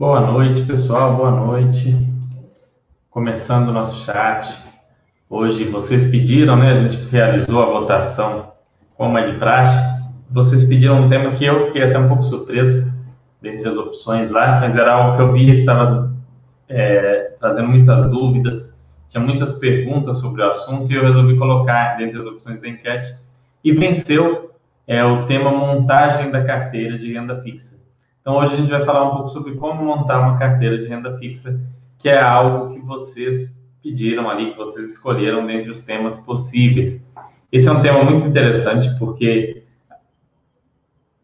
[0.00, 1.14] Boa noite, pessoal.
[1.14, 1.94] Boa noite.
[3.10, 4.58] Começando o nosso chat.
[5.28, 6.70] Hoje vocês pediram, né?
[6.70, 8.50] A gente realizou a votação
[8.96, 9.78] como é de praxe.
[10.30, 12.90] Vocês pediram um tema que eu fiquei até um pouco surpreso
[13.42, 16.10] dentre as opções lá, mas era algo que eu via que estava
[16.66, 18.74] é, trazendo muitas dúvidas,
[19.06, 23.14] tinha muitas perguntas sobre o assunto e eu resolvi colocar dentre as opções da enquete
[23.62, 24.50] e venceu
[24.86, 27.79] é, o tema montagem da carteira de renda fixa.
[28.30, 31.18] Então hoje a gente vai falar um pouco sobre como montar uma carteira de renda
[31.18, 31.60] fixa,
[31.98, 37.04] que é algo que vocês pediram ali, que vocês escolheram dentre os temas possíveis.
[37.50, 39.64] Esse é um tema muito interessante porque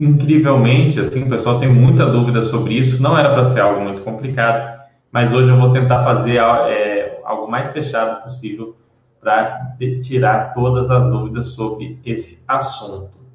[0.00, 3.00] incrivelmente, assim, o pessoal tem muita dúvida sobre isso.
[3.00, 4.80] Não era para ser algo muito complicado,
[5.12, 8.74] mas hoje eu vou tentar fazer é, algo mais fechado possível
[9.20, 13.25] para tirar todas as dúvidas sobre esse assunto.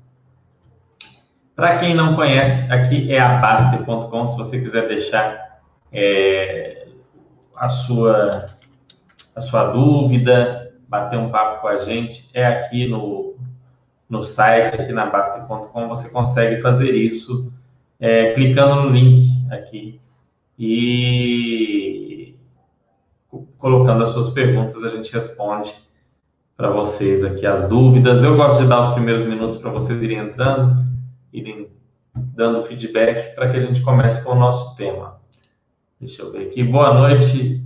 [1.62, 4.26] Para quem não conhece, aqui é a Baster.com.
[4.26, 5.60] Se você quiser deixar
[5.94, 6.88] é,
[7.56, 8.50] a, sua,
[9.36, 13.36] a sua dúvida, bater um papo com a gente, é aqui no,
[14.10, 15.88] no site, aqui na Baster.com.
[15.88, 17.54] Você consegue fazer isso
[18.00, 20.02] é, clicando no link aqui
[20.58, 22.34] e
[23.60, 25.76] colocando as suas perguntas, a gente responde
[26.58, 28.24] para vocês aqui as dúvidas.
[28.24, 30.90] Eu gosto de dar os primeiros minutos para vocês irem entrando,
[31.34, 31.70] irem
[32.14, 35.20] dando feedback para que a gente comece com o nosso tema.
[36.00, 36.64] Deixa eu ver aqui.
[36.64, 37.64] Boa noite,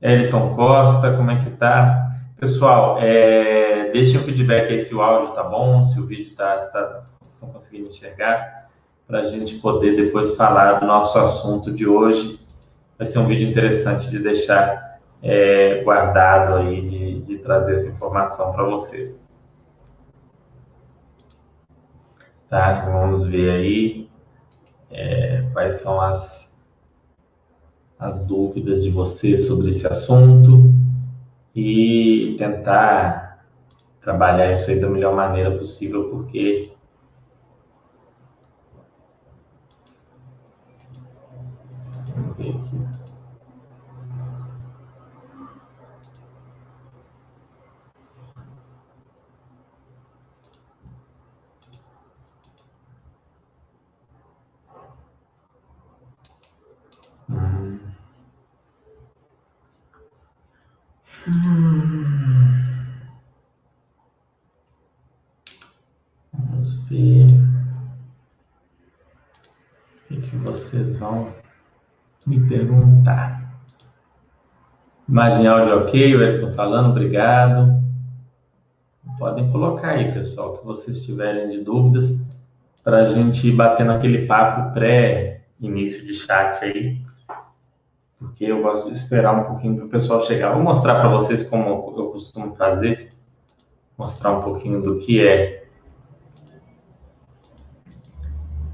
[0.00, 2.10] Eliton Costa, como é que tá?
[2.38, 6.60] Pessoal, é, deixem um feedback aí se o áudio tá bom, se o vídeo tá,
[6.60, 8.68] se tá, estão conseguindo enxergar
[9.06, 12.38] para a gente poder depois falar do nosso assunto de hoje.
[12.98, 18.52] Vai ser um vídeo interessante de deixar é, guardado aí, de, de trazer essa informação
[18.52, 19.25] para vocês.
[22.48, 24.10] Tá, vamos ver aí
[24.90, 26.56] é, quais são as,
[27.98, 30.72] as dúvidas de vocês sobre esse assunto
[31.54, 33.44] e tentar
[34.00, 36.70] trabalhar isso aí da melhor maneira possível, porque
[42.66, 42.78] aqui.
[57.28, 57.80] Hum.
[66.32, 67.26] Vamos ver
[69.94, 71.34] o que, que vocês vão
[72.26, 73.46] me perguntar.
[75.08, 77.80] Imagem áudio ok, o Elton falando, obrigado.
[79.18, 82.18] Podem colocar aí, pessoal, o que vocês tiverem de dúvidas,
[82.82, 87.00] para a gente bater naquele papo pré-início de chat aí,
[88.18, 90.52] porque eu gosto de esperar um pouquinho para o pessoal chegar.
[90.54, 93.10] Vou mostrar para vocês como eu costumo fazer,
[93.96, 95.64] mostrar um pouquinho do que é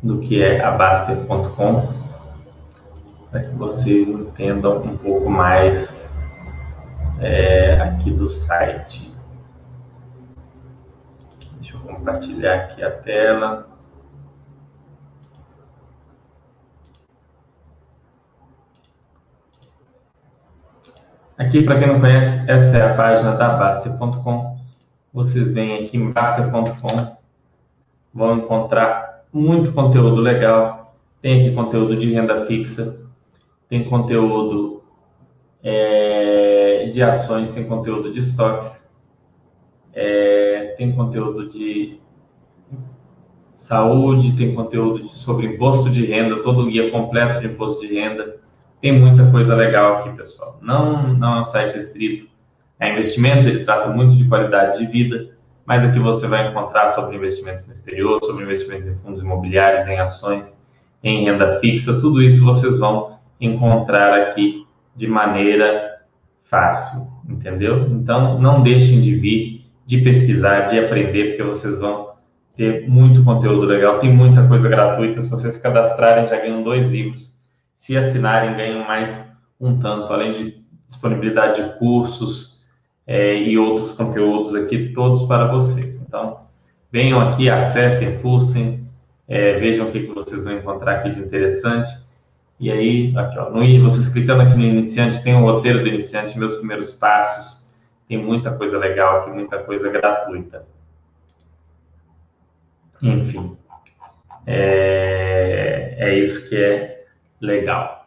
[0.02, 2.01] do que é a Baster.com
[3.32, 6.12] para que vocês entendam um pouco mais
[7.18, 9.10] é, aqui do site.
[11.54, 13.68] Deixa eu compartilhar aqui a tela.
[21.38, 24.58] Aqui, para quem não conhece, essa é a página da Baster.com.
[25.12, 27.16] Vocês vêm aqui em Baster.com,
[28.12, 30.94] vão encontrar muito conteúdo legal.
[31.22, 33.01] Tem aqui conteúdo de renda fixa,
[33.72, 34.82] tem conteúdo
[35.62, 38.86] é, de ações, tem conteúdo de estoques,
[39.94, 41.98] é, tem conteúdo de
[43.54, 47.94] saúde, tem conteúdo de, sobre imposto de renda, todo o guia completo de imposto de
[47.94, 48.36] renda.
[48.78, 50.58] Tem muita coisa legal aqui, pessoal.
[50.60, 52.28] Não, não é um site restrito
[52.78, 55.30] a investimentos, ele trata muito de qualidade de vida,
[55.64, 59.98] mas aqui você vai encontrar sobre investimentos no exterior, sobre investimentos em fundos imobiliários, em
[59.98, 60.60] ações,
[61.02, 66.00] em renda fixa, tudo isso vocês vão encontrar aqui de maneira
[66.44, 67.88] fácil, entendeu?
[67.90, 72.12] Então, não deixem de vir, de pesquisar, de aprender, porque vocês vão
[72.56, 75.20] ter muito conteúdo legal, tem muita coisa gratuita.
[75.20, 77.34] Se vocês se cadastrarem, já ganham dois livros.
[77.76, 79.18] Se assinarem, ganham mais
[79.58, 82.62] um tanto, além de disponibilidade de cursos
[83.06, 85.96] é, e outros conteúdos aqui, todos para vocês.
[85.96, 86.40] Então,
[86.90, 88.86] venham aqui, acessem, fussem,
[89.26, 91.90] é, vejam o que, que vocês vão encontrar aqui de interessante.
[92.62, 96.38] E aí, aqui, ó, no, vocês clicando aqui no iniciante, tem um roteiro do iniciante,
[96.38, 97.66] meus primeiros passos.
[98.06, 100.64] Tem muita coisa legal aqui, muita coisa gratuita.
[103.02, 103.56] Enfim,
[104.46, 107.04] é, é isso que é
[107.40, 108.01] legal.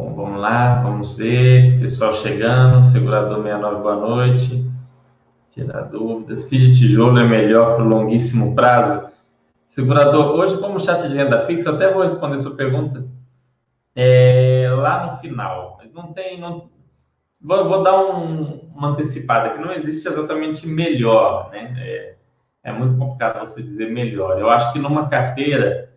[0.00, 1.78] Bom, vamos lá, vamos ver.
[1.78, 4.66] Pessoal chegando, segurador 69, boa noite.
[5.50, 6.48] Tirar dúvidas.
[6.48, 9.10] FII de tijolo é melhor para o longuíssimo prazo?
[9.66, 13.06] Segurador, hoje, como chat de renda fixa, até vou responder sua pergunta
[13.94, 15.76] é, lá no final.
[15.78, 16.40] Mas não tem.
[16.40, 16.70] Não,
[17.38, 21.74] vou, vou dar um, uma antecipada, que não existe exatamente melhor, né?
[21.76, 22.14] É,
[22.64, 24.40] é muito complicado você dizer melhor.
[24.40, 25.89] Eu acho que numa carteira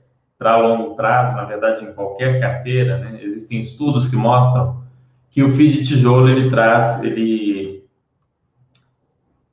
[0.43, 4.83] para longo prazo, na verdade, em qualquer carteira, né, existem estudos que mostram
[5.31, 7.85] que o FII de tijolo ele traz, ele,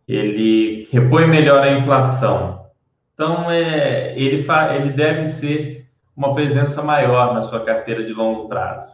[0.06, 2.66] ele repõe melhor a inflação.
[3.14, 8.48] Então, é, ele, fa, ele deve ser uma presença maior na sua carteira de longo
[8.48, 8.92] prazo.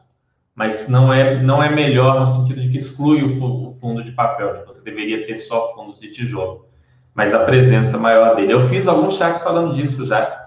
[0.54, 4.60] Mas não é, não é melhor no sentido de que exclui o, fundo de papel,
[4.60, 6.66] que você deveria ter só fundos de tijolo.
[7.14, 8.52] Mas a presença maior dele.
[8.52, 10.45] Eu fiz alguns chats falando disso já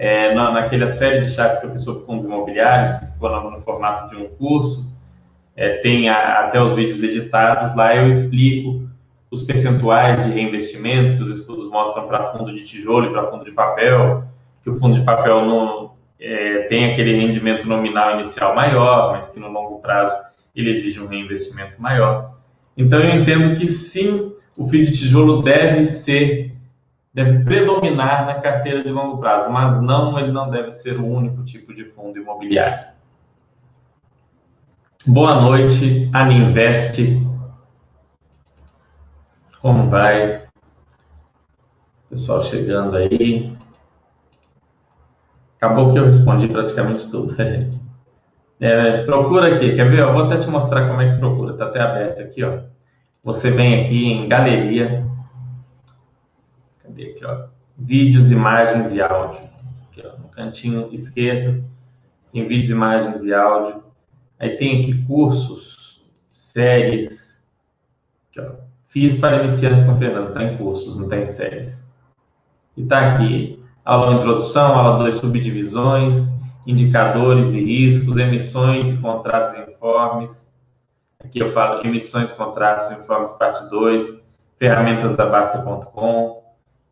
[0.00, 3.50] é, na, naquela série de chats que eu fiz sobre fundos imobiliários, que ficou no,
[3.50, 4.90] no formato de um curso,
[5.54, 8.88] é, tem a, até os vídeos editados, lá eu explico
[9.30, 13.44] os percentuais de reinvestimento que os estudos mostram para fundo de tijolo e para fundo
[13.44, 14.24] de papel,
[14.64, 19.38] que o fundo de papel não, é, tem aquele rendimento nominal inicial maior, mas que
[19.38, 20.16] no longo prazo
[20.56, 22.36] ele exige um reinvestimento maior.
[22.74, 26.49] Então eu entendo que sim, o FII de tijolo deve ser
[27.12, 31.42] deve predominar na carteira de longo prazo, mas não, ele não deve ser o único
[31.42, 32.88] tipo de fundo imobiliário.
[35.06, 37.00] Boa noite, Aninvest.
[39.60, 40.44] Como vai?
[42.08, 43.56] Pessoal chegando aí.
[45.56, 47.34] Acabou que eu respondi praticamente tudo.
[48.62, 50.00] É, procura aqui, quer ver?
[50.00, 52.58] Eu vou até te mostrar como é que procura, está até aberto aqui, ó.
[53.24, 55.09] Você vem aqui em galeria,
[57.00, 57.44] Cadê aqui, ó?
[57.78, 59.40] Vídeos, imagens e áudio.
[59.90, 61.64] Aqui, ó, no cantinho esquerdo
[62.32, 63.82] tem vídeos, imagens e áudio.
[64.38, 67.42] Aí tem aqui cursos, séries.
[68.30, 68.52] Aqui, ó.
[68.88, 71.88] Fiz para iniciantes com Fernando, está em cursos, não está em séries.
[72.76, 76.16] E está aqui, aula introdução, aula 2, subdivisões,
[76.66, 80.46] indicadores e riscos, emissões e contratos e informes.
[81.22, 84.22] Aqui eu falo emissões, contratos informes, parte 2,
[84.58, 86.39] ferramentas da Basta.com,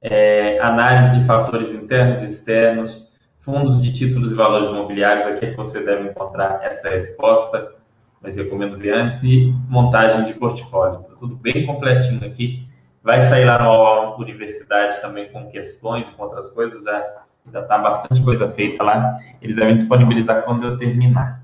[0.02, 5.50] é, análise de fatores internos e externos, fundos de títulos e valores imobiliários, aqui é
[5.50, 7.74] que você deve encontrar essa resposta,
[8.20, 11.00] mas recomendo ver antes, e montagem de portfólio.
[11.00, 12.66] Tá tudo bem completinho aqui.
[13.02, 17.78] Vai sair lá na universidade também com questões e com outras coisas, já já está
[17.78, 19.16] bastante coisa feita lá.
[19.40, 21.42] Eles devem disponibilizar quando eu terminar.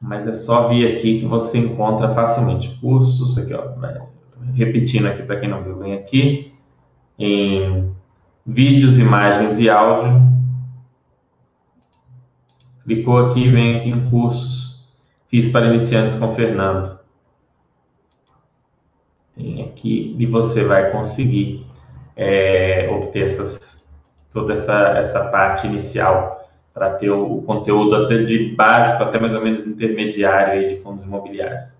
[0.00, 3.38] Mas é só vir aqui que você encontra facilmente cursos.
[3.38, 3.74] Aqui, ó,
[4.54, 6.52] repetindo aqui para quem não viu, vem aqui
[7.18, 7.94] em
[8.46, 10.34] vídeos, imagens e áudio.
[12.84, 14.92] Clicou aqui, vem aqui em cursos.
[15.28, 16.98] Fiz para iniciantes com Fernando.
[19.34, 21.66] Tem aqui e você vai conseguir
[22.16, 23.84] é, obter essas,
[24.30, 29.34] toda essa, essa parte inicial para ter o, o, conteúdo até de básico até mais
[29.34, 31.76] ou menos intermediário de fundos imobiliários.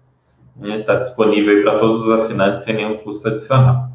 [0.63, 0.99] Está né?
[1.01, 3.89] disponível para todos os assinantes sem nenhum custo adicional.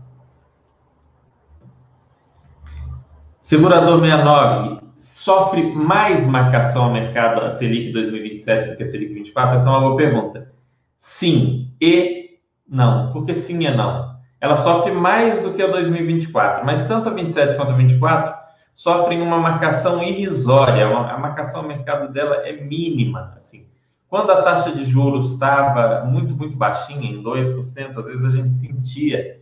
[3.39, 9.55] Segurador 69 sofre mais marcação ao mercado a Selic 2027 do que a Selic 24?
[9.55, 10.51] Essa é uma boa pergunta.
[10.97, 12.37] Sim e
[12.67, 13.11] não.
[13.11, 14.19] Por que sim e não?
[14.41, 18.33] Ela sofre mais do que a 2024, mas tanto a 27 quanto a 24
[18.73, 20.85] sofrem uma marcação irrisória.
[20.85, 23.67] A marcação ao mercado dela é mínima, assim.
[24.09, 28.53] Quando a taxa de juros estava muito, muito baixinha, em 2%, às vezes a gente
[28.53, 29.39] sentia,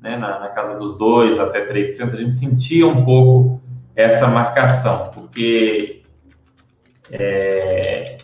[0.00, 3.60] né, na, na casa dos 2% até 3%, a gente sentia um pouco
[3.96, 6.02] essa marcação, porque
[7.10, 8.16] é,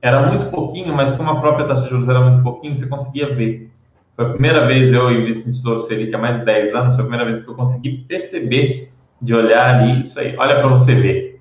[0.00, 3.34] era muito pouquinho, mas como a própria taxa de juros era muito pouquinho, você conseguia
[3.34, 3.72] ver.
[4.14, 7.02] Foi a primeira vez eu invisto em Tesouro Selic há mais de 10 anos, foi
[7.02, 10.94] a primeira vez que eu consegui perceber, de olhar ali, isso aí, olha para você
[10.94, 11.40] ver.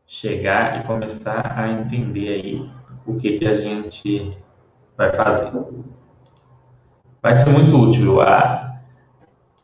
[0.07, 2.71] chegar e começar a entender aí
[3.05, 4.31] o que, que a gente
[4.97, 5.51] vai fazer.
[7.21, 8.79] Vai ser muito útil a,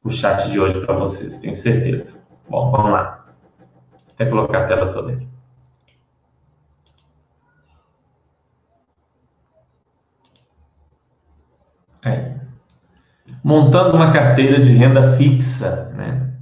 [0.04, 2.14] o chat de hoje para vocês, tenho certeza.
[2.50, 3.26] Bom, vamos lá.
[4.12, 5.28] Até colocar a tela toda aqui.
[12.06, 12.36] É.
[13.42, 16.33] Montando uma carteira de renda fixa, né?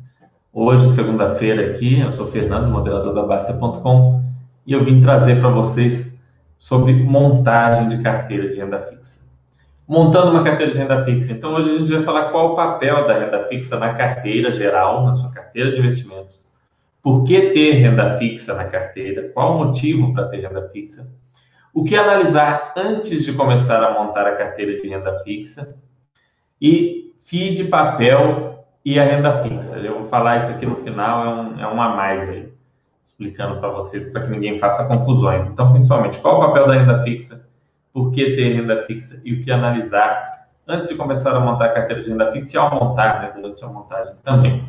[0.53, 4.23] Hoje, segunda-feira aqui, eu sou Fernando, modelador da Basta.com,
[4.65, 6.11] e eu vim trazer para vocês
[6.59, 9.19] sobre montagem de carteira de renda fixa.
[9.87, 11.31] Montando uma carteira de renda fixa.
[11.31, 15.05] Então, hoje a gente vai falar qual o papel da renda fixa na carteira geral,
[15.05, 16.51] na sua carteira de investimentos
[17.01, 19.29] por que ter renda fixa na carteira?
[19.29, 21.11] Qual o motivo para ter renda fixa?
[21.73, 25.75] O que analisar antes de começar a montar a carteira de renda fixa?
[26.61, 28.50] E FII de papel
[28.83, 29.77] e a renda fixa.
[29.77, 32.51] Eu vou falar isso aqui no final, é um, é um a mais aí,
[33.05, 35.47] explicando para vocês, para que ninguém faça confusões.
[35.47, 37.45] Então, principalmente, qual o papel da renda fixa?
[37.93, 39.21] Por que ter renda fixa?
[39.23, 42.59] E o que analisar antes de começar a montar a carteira de renda fixa e
[42.59, 44.63] ao montar, né, durante a montagem também.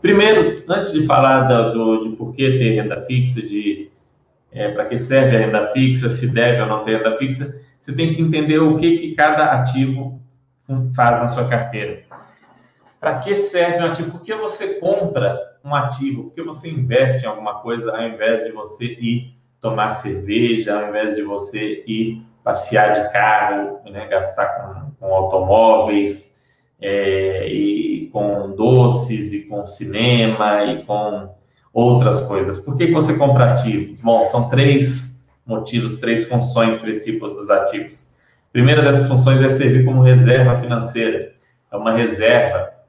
[0.00, 3.90] Primeiro, antes de falar do, de por que ter renda fixa, de
[4.50, 7.94] é, para que serve a renda fixa, se deve ou não ter renda fixa, você
[7.94, 10.20] tem que entender o que, que cada ativo
[10.94, 12.02] faz na sua carteira.
[13.00, 14.10] Para que serve um ativo?
[14.10, 16.24] Por que você compra um ativo?
[16.24, 20.88] Por que você investe em alguma coisa ao invés de você ir tomar cerveja, ao
[20.88, 26.30] invés de você ir passear de carro, né, gastar com, com automóveis,
[26.80, 31.34] é, e com doces, e com cinema, e com
[31.72, 32.58] outras coisas.
[32.58, 34.00] Por que, você compra ativos?
[34.00, 38.06] Bom, são três motivos, três funções principais dos ativos.
[38.48, 41.32] A primeira dessas funções é servir como reserva financeira.
[41.70, 42.79] É uma reserva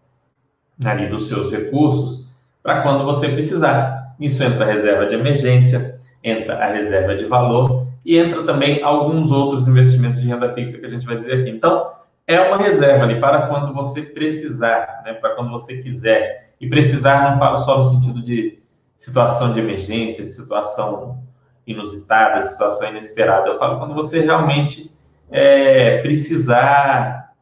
[0.85, 2.27] ali dos seus recursos
[2.63, 4.15] para quando você precisar.
[4.19, 9.31] Isso entra a reserva de emergência, entra a reserva de valor e entra também alguns
[9.31, 11.49] outros investimentos de renda fixa que a gente vai dizer aqui.
[11.49, 11.91] Então,
[12.27, 15.13] é uma reserva ali para quando você precisar, né?
[15.13, 16.53] para quando você quiser.
[16.59, 18.59] E precisar não falo só no sentido de
[18.95, 21.23] situação de emergência, de situação
[21.65, 23.47] inusitada, de situação inesperada.
[23.47, 24.91] Eu falo quando você realmente
[25.29, 27.33] é, precisar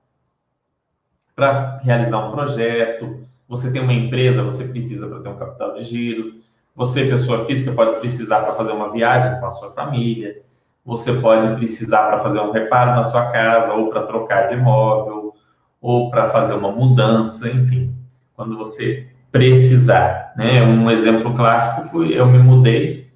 [1.36, 3.19] para realizar um projeto,
[3.50, 6.36] você tem uma empresa, você precisa para ter um capital de giro,
[6.75, 10.41] você, pessoa física, pode precisar para fazer uma viagem com a sua família,
[10.86, 15.34] você pode precisar para fazer um reparo na sua casa, ou para trocar de imóvel,
[15.82, 17.94] ou para fazer uma mudança, enfim,
[18.36, 20.34] quando você precisar.
[20.38, 20.63] Né?
[20.63, 23.10] Um exemplo clássico foi eu me mudei,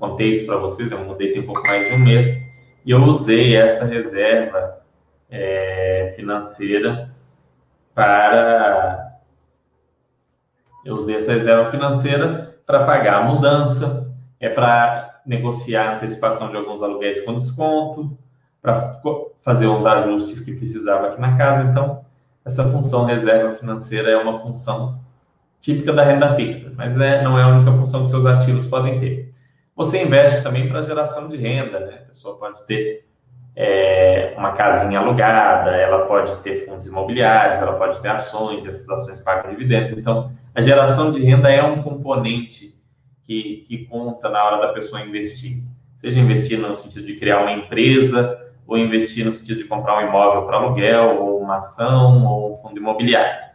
[0.00, 2.26] contei isso para vocês, eu mudei tem um pouco mais de um mês,
[2.84, 4.78] e eu usei essa reserva
[5.30, 7.10] é, financeira
[7.94, 9.05] para.
[10.86, 16.56] Eu usei essa reserva financeira para pagar a mudança, é para negociar a antecipação de
[16.56, 18.16] alguns aluguéis com desconto,
[18.62, 19.00] para
[19.42, 21.68] fazer uns ajustes que precisava aqui na casa.
[21.68, 22.04] Então,
[22.44, 25.00] essa função reserva financeira é uma função
[25.60, 29.00] típica da renda fixa, mas é, não é a única função que seus ativos podem
[29.00, 29.34] ter.
[29.74, 31.94] Você investe também para geração de renda, né?
[32.04, 33.05] A pessoa pode ter
[33.56, 39.18] é, uma casinha alugada, ela pode ter fundos imobiliários, ela pode ter ações, essas ações
[39.20, 39.92] pagam dividendos.
[39.92, 42.78] Então, a geração de renda é um componente
[43.24, 45.62] que, que conta na hora da pessoa investir.
[45.96, 50.08] Seja investir no sentido de criar uma empresa, ou investir no sentido de comprar um
[50.08, 53.46] imóvel para aluguel, ou uma ação, ou um fundo imobiliário.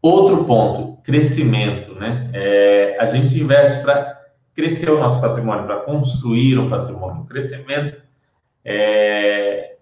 [0.00, 1.94] Outro ponto, crescimento.
[1.94, 2.30] Né?
[2.32, 4.18] É, a gente investe para
[4.54, 7.22] crescer o nosso patrimônio, para construir um patrimônio.
[7.22, 8.00] O crescimento
[8.64, 9.76] é,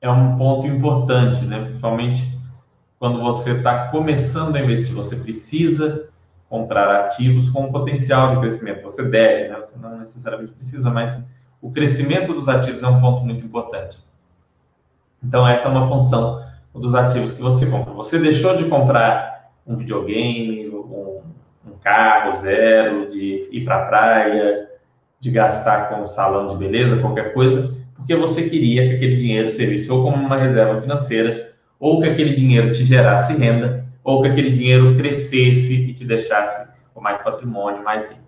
[0.00, 1.62] é um ponto importante, né?
[1.62, 2.38] principalmente
[2.98, 4.94] quando você está começando a investir.
[4.94, 6.08] Você precisa
[6.48, 8.82] comprar ativos com potencial de crescimento.
[8.82, 9.56] Você deve, né?
[9.56, 11.22] você não necessariamente precisa, mas
[11.60, 13.98] o crescimento dos ativos é um ponto muito importante.
[15.22, 16.44] Então, essa é uma função
[16.74, 17.92] dos ativos que você compra.
[17.94, 21.20] Você deixou de comprar um videogame, um,
[21.66, 24.70] um carro zero, de ir para a praia,
[25.20, 29.50] de gastar com um salão de beleza, qualquer coisa, porque você queria que aquele dinheiro
[29.50, 34.28] servisse ou como uma reserva financeira, ou que aquele dinheiro te gerasse renda, ou que
[34.28, 38.22] aquele dinheiro crescesse e te deixasse com mais patrimônio, mais rico.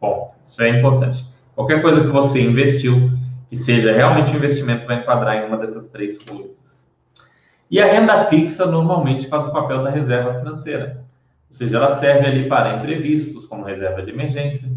[0.00, 1.24] Bom, isso é importante.
[1.54, 3.10] Qualquer coisa que você investiu,
[3.48, 6.92] que seja realmente um investimento, vai enquadrar em uma dessas três coisas.
[7.68, 11.04] E a renda fixa normalmente faz o papel da reserva financeira.
[11.48, 14.68] Ou seja, ela serve ali para imprevistos, como reserva de emergência.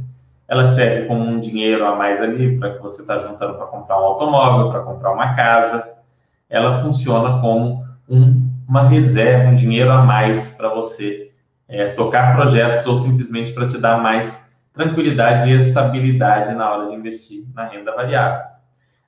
[0.49, 4.01] Ela serve como um dinheiro a mais ali para que você está juntando para comprar
[4.01, 5.87] um automóvel, para comprar uma casa.
[6.49, 11.31] Ela funciona como um, uma reserva, um dinheiro a mais para você
[11.67, 16.95] é, tocar projetos ou simplesmente para te dar mais tranquilidade e estabilidade na hora de
[16.95, 18.41] investir na renda variável.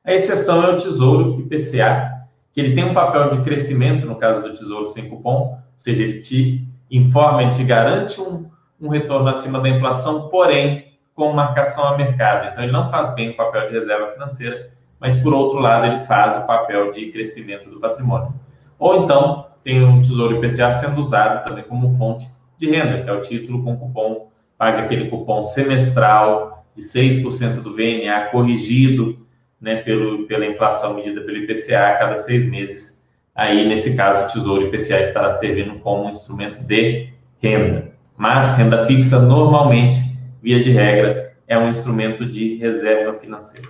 [0.05, 4.43] A exceção é o Tesouro IPCA, que ele tem um papel de crescimento, no caso
[4.43, 8.45] do Tesouro sem cupom, ou seja, ele te informa, ele te garante um,
[8.79, 10.90] um retorno acima da inflação, porém
[11.21, 12.47] com marcação a mercado.
[12.47, 15.99] Então, ele não faz bem o papel de reserva financeira, mas, por outro lado, ele
[15.99, 18.33] faz o papel de crescimento do patrimônio.
[18.79, 23.13] Ou então, tem o Tesouro IPCA sendo usado também como fonte de renda, que é
[23.13, 29.19] o título com cupom paga aquele cupom semestral de 6% do VNA corrigido
[29.59, 33.05] né, pelo, pela inflação medida pelo IPCA a cada seis meses.
[33.35, 37.91] Aí, nesse caso, o Tesouro IPCA estará servindo como um instrumento de renda.
[38.17, 40.10] Mas renda fixa, normalmente,
[40.41, 43.67] via de regra, é um instrumento de reserva financeira.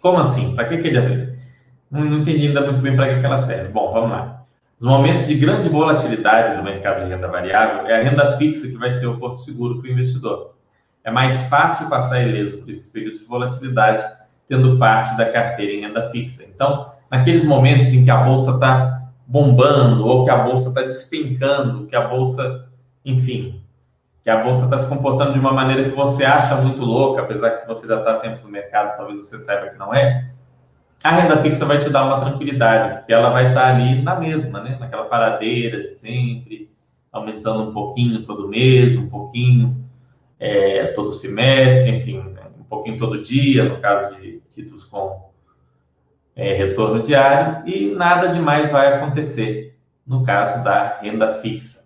[0.00, 0.54] Como assim?
[0.54, 1.34] Para que, que ele
[1.90, 3.68] não, não entendi ainda muito bem para que, que ela serve.
[3.68, 4.44] Bom, vamos lá.
[4.78, 8.78] Os momentos de grande volatilidade no mercado de renda variável é a renda fixa que
[8.78, 10.54] vai ser o porto seguro para o investidor.
[11.04, 14.04] É mais fácil passar ileso por esses períodos de volatilidade
[14.48, 16.44] tendo parte da carteira em renda fixa.
[16.44, 21.86] Então, naqueles momentos em que a bolsa está bombando ou que a bolsa está despencando,
[21.86, 22.66] que a bolsa,
[23.04, 23.60] enfim,
[24.30, 27.58] a bolsa está se comportando de uma maneira que você acha muito louca, apesar que
[27.58, 30.30] se você já está há tempos no mercado, talvez você saiba que não é,
[31.02, 34.60] a renda fixa vai te dar uma tranquilidade, porque ela vai estar ali na mesma,
[34.60, 34.76] né?
[34.78, 36.70] Naquela paradeira de sempre,
[37.10, 39.82] aumentando um pouquinho todo mês, um pouquinho
[40.38, 42.18] é, todo semestre, enfim,
[42.58, 45.30] um pouquinho todo dia, no caso de títulos com
[46.36, 51.80] é, retorno diário, e nada demais vai acontecer no caso da renda fixa.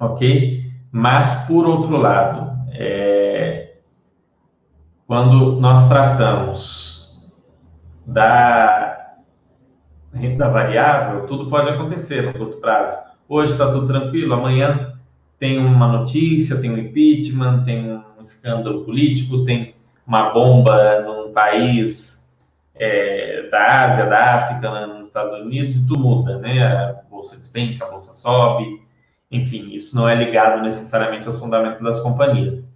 [0.00, 0.65] Ok?
[0.96, 3.74] Mas, por outro lado, é,
[5.06, 7.14] quando nós tratamos
[8.06, 9.14] da
[10.14, 12.96] renda variável, tudo pode acontecer no curto prazo.
[13.28, 14.94] Hoje está tudo tranquilo, amanhã
[15.38, 19.74] tem uma notícia, tem um impeachment, tem um escândalo político, tem
[20.06, 22.26] uma bomba num país
[22.74, 26.66] é, da Ásia, da África, né, nos Estados Unidos, e tudo muda, né?
[26.66, 28.85] A bolsa despenca, a bolsa sobe,
[29.30, 32.68] enfim, isso não é ligado necessariamente aos fundamentos das companhias.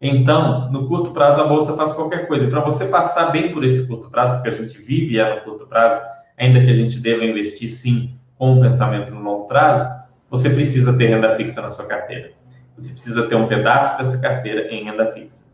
[0.00, 2.46] Então, no curto prazo, a bolsa faz qualquer coisa.
[2.46, 5.40] E para você passar bem por esse curto prazo, porque a gente vive é no
[5.40, 6.00] curto prazo,
[6.36, 9.88] ainda que a gente deva investir sim com um pensamento no longo prazo,
[10.28, 12.32] você precisa ter renda fixa na sua carteira.
[12.76, 15.46] Você precisa ter um pedaço dessa carteira em renda fixa.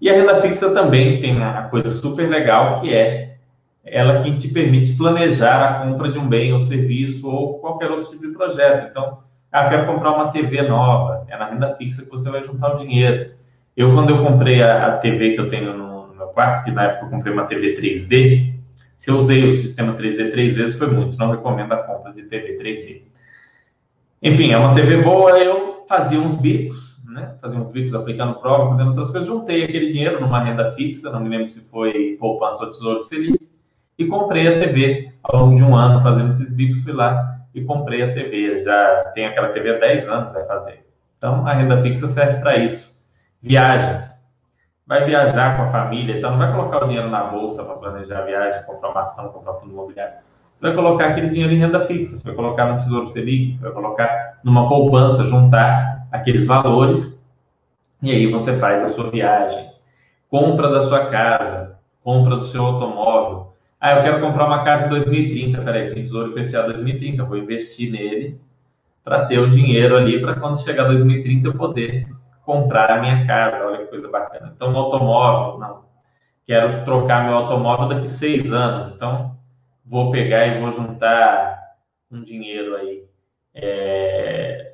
[0.00, 3.38] E a renda fixa também tem uma coisa super legal que é
[3.84, 8.10] ela que te permite planejar a compra de um bem ou serviço ou qualquer outro
[8.10, 8.88] tipo de projeto.
[8.90, 9.25] Então,
[9.56, 11.24] ah, quero comprar uma TV nova.
[11.28, 13.30] É na renda fixa que você vai juntar o dinheiro.
[13.74, 16.70] Eu, quando eu comprei a, a TV que eu tenho no, no, meu quarto, que
[16.70, 18.54] na época eu comprei uma TV 3D,
[18.98, 21.16] se eu usei o sistema 3D três vezes, foi muito.
[21.16, 23.02] Não recomendo a compra de TV 3D.
[24.22, 27.34] Enfim, é uma TV boa, eu fazia uns bicos, né?
[27.40, 29.26] Fazia uns bicos aplicando prova, fazendo outras coisas.
[29.26, 33.38] Juntei aquele dinheiro numa renda fixa, não me lembro se foi poupança ou tesouro Selic,
[33.98, 35.12] e comprei a TV.
[35.22, 38.60] Ao longo de um ano fazendo esses bicos, fui lá e comprei a TV.
[38.62, 40.86] Já tenho aquela TV há 10 anos, vai fazer.
[41.16, 43.02] Então, a renda fixa serve para isso.
[43.42, 44.14] Viagens.
[44.86, 48.18] Vai viajar com a família, então não vai colocar o dinheiro na bolsa para planejar
[48.20, 50.18] a viagem, comprar uma ação, comprar fundo imobiliário.
[50.54, 53.62] Você vai colocar aquele dinheiro em renda fixa, você vai colocar no Tesouro Selic, você
[53.62, 57.20] vai colocar numa poupança, juntar aqueles valores
[58.02, 59.70] e aí você faz a sua viagem.
[60.28, 63.55] Compra da sua casa, compra do seu automóvel.
[63.80, 65.60] Ah, eu quero comprar uma casa em 2030.
[65.62, 68.40] Peraí, tem Tesouro IPCA 2030, vou investir nele
[69.04, 72.08] para ter o dinheiro ali para quando chegar 2030 eu poder
[72.44, 73.66] comprar a minha casa.
[73.66, 74.52] Olha que coisa bacana.
[74.54, 75.84] Então, um automóvel, não.
[76.46, 79.36] quero trocar meu automóvel daqui seis anos, então
[79.84, 81.56] vou pegar e vou juntar
[82.10, 83.04] um dinheiro aí
[83.54, 84.72] é,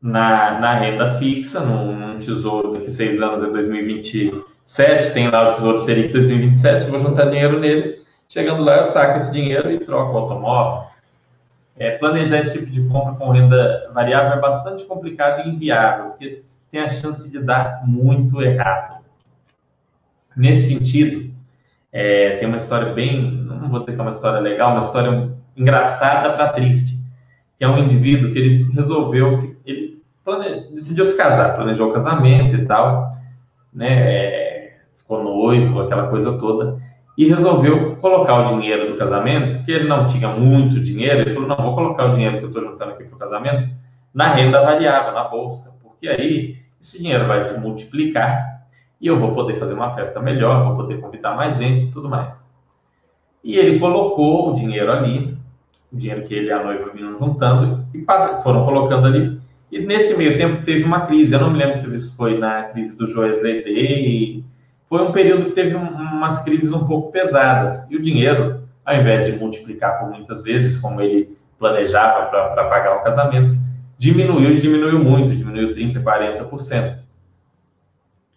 [0.00, 5.52] na, na renda fixa, num, num tesouro daqui seis anos, é 2027, tem lá o
[5.52, 8.01] Tesouro Selic 2027, vou juntar dinheiro nele,
[8.32, 10.90] chegando lá eu saco esse dinheiro e troco o automóvel.
[11.76, 16.42] É, planejar esse tipo de compra com renda variável é bastante complicado e inviável, porque
[16.70, 19.04] tem a chance de dar muito errado.
[20.34, 21.30] Nesse sentido,
[21.92, 25.30] é, tem uma história bem, não vou dizer que é uma história legal, uma história
[25.54, 26.96] engraçada para triste,
[27.58, 31.92] que é um indivíduo que ele resolveu, se, ele plane, decidiu se casar, planejou o
[31.92, 33.14] casamento e tal,
[33.72, 36.80] né, é, ficou noivo, aquela coisa toda,
[37.16, 41.48] e resolveu colocar o dinheiro do casamento, que ele não tinha muito dinheiro, ele falou,
[41.48, 43.68] não, vou colocar o dinheiro que eu estou juntando aqui para o casamento
[44.14, 48.62] na renda variável, na bolsa, porque aí esse dinheiro vai se multiplicar
[49.00, 52.08] e eu vou poder fazer uma festa melhor, vou poder convidar mais gente e tudo
[52.08, 52.48] mais.
[53.42, 55.36] E ele colocou o dinheiro ali,
[55.92, 58.04] o dinheiro que ele e a noiva vinham juntando, e
[58.42, 59.40] foram colocando ali.
[59.70, 62.64] E nesse meio tempo teve uma crise, eu não me lembro se isso foi na
[62.64, 64.44] crise do Joesley Day,
[64.92, 67.90] foi um período que teve um, umas crises um pouco pesadas.
[67.90, 72.98] E o dinheiro, ao invés de multiplicar por muitas vezes, como ele planejava para pagar
[72.98, 73.58] o casamento,
[73.96, 76.98] diminuiu e diminuiu muito, diminuiu 30%, 40%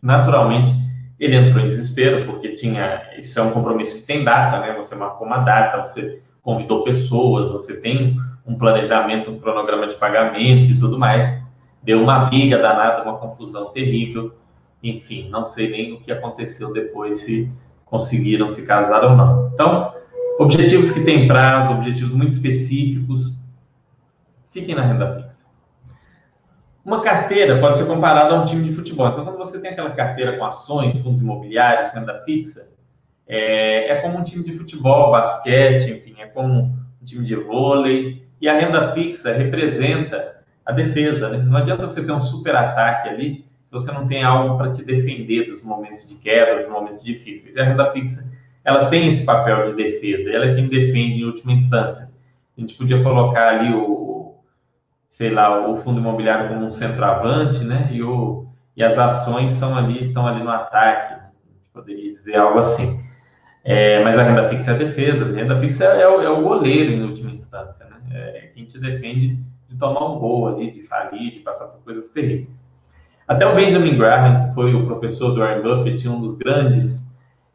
[0.02, 0.72] naturalmente
[1.20, 3.02] ele entrou em desespero, porque tinha.
[3.18, 4.74] Isso é um compromisso que tem data, né?
[4.76, 8.16] Você marcou uma data, você convidou pessoas, você tem
[8.48, 11.44] um planejamento, um cronograma de pagamento e tudo mais.
[11.84, 14.34] Deu uma briga danada, uma confusão terrível.
[14.90, 17.52] Enfim, não sei nem o que aconteceu depois, se
[17.86, 19.50] conseguiram se casar ou não.
[19.52, 19.92] Então,
[20.38, 23.44] objetivos que têm prazo, objetivos muito específicos,
[24.52, 25.46] fiquem na renda fixa.
[26.84, 29.08] Uma carteira pode ser comparada a um time de futebol.
[29.08, 32.70] Então, quando você tem aquela carteira com ações, fundos imobiliários, renda fixa,
[33.28, 36.54] é, é como um time de futebol, basquete, enfim, é como
[37.02, 38.24] um time de vôlei.
[38.40, 41.30] E a renda fixa representa a defesa.
[41.30, 41.40] Né?
[41.40, 43.45] Não adianta você ter um super ataque ali
[43.76, 47.58] você não tem algo para te defender dos momentos de queda, dos momentos difíceis.
[47.58, 48.26] E a renda fixa,
[48.64, 50.32] ela tem esse papel de defesa.
[50.32, 52.10] Ela é quem defende em última instância.
[52.58, 54.36] A gente podia colocar ali o,
[55.10, 57.90] sei lá, o fundo imobiliário como um centroavante, né?
[57.92, 61.22] E, o, e as ações são ali, estão ali no ataque,
[61.74, 62.98] poderia dizer algo assim.
[63.62, 66.42] É, mas a renda fixa é a defesa, a renda fixa é o, é o
[66.42, 67.98] goleiro em última instância, né?
[68.10, 72.08] É quem te defende de tomar um gol ali, de falir, de passar por coisas
[72.10, 72.74] terríveis.
[73.28, 77.04] Até o Benjamin Graham, que foi o professor do Warren Buffett, um dos grandes,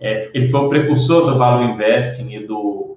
[0.01, 2.97] é, ele foi o precursor do value investing e do,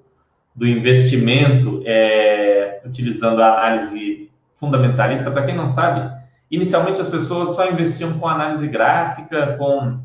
[0.56, 6.10] do investimento é, utilizando a análise fundamentalista, para quem não sabe,
[6.50, 10.00] inicialmente as pessoas só investiam com análise gráfica, com,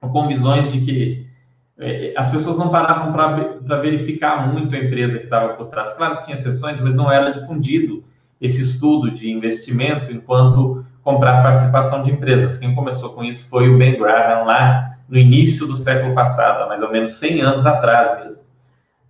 [0.00, 1.26] com visões de que
[1.78, 5.92] eh, as pessoas não paravam para verificar muito a empresa que estava por trás.
[5.92, 8.04] Claro que tinha exceções, mas não era difundido
[8.40, 12.58] esse estudo de investimento enquanto comprar participação de empresas.
[12.58, 16.66] Quem começou com isso foi o Ben Graham lá no início do século passado, há
[16.68, 18.42] mais ou menos 100 anos atrás mesmo.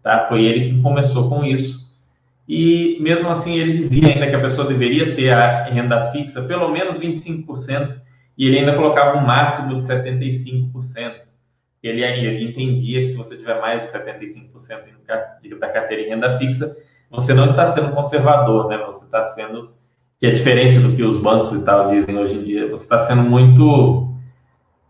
[0.02, 0.24] Tá?
[0.28, 1.82] Foi ele que começou com isso
[2.48, 6.68] e mesmo assim ele dizia ainda que a pessoa deveria ter a renda fixa pelo
[6.68, 8.00] menos 25%,
[8.36, 11.22] e ele ainda colocava um máximo de 75%.
[11.82, 16.76] Ele, ele entendia que se você tiver mais de 75% da carteira em renda fixa,
[17.10, 18.78] você não está sendo conservador, né?
[18.86, 19.72] Você está sendo,
[20.22, 22.96] que é diferente do que os bancos e tal dizem hoje em dia, você está
[23.00, 24.14] sendo muito,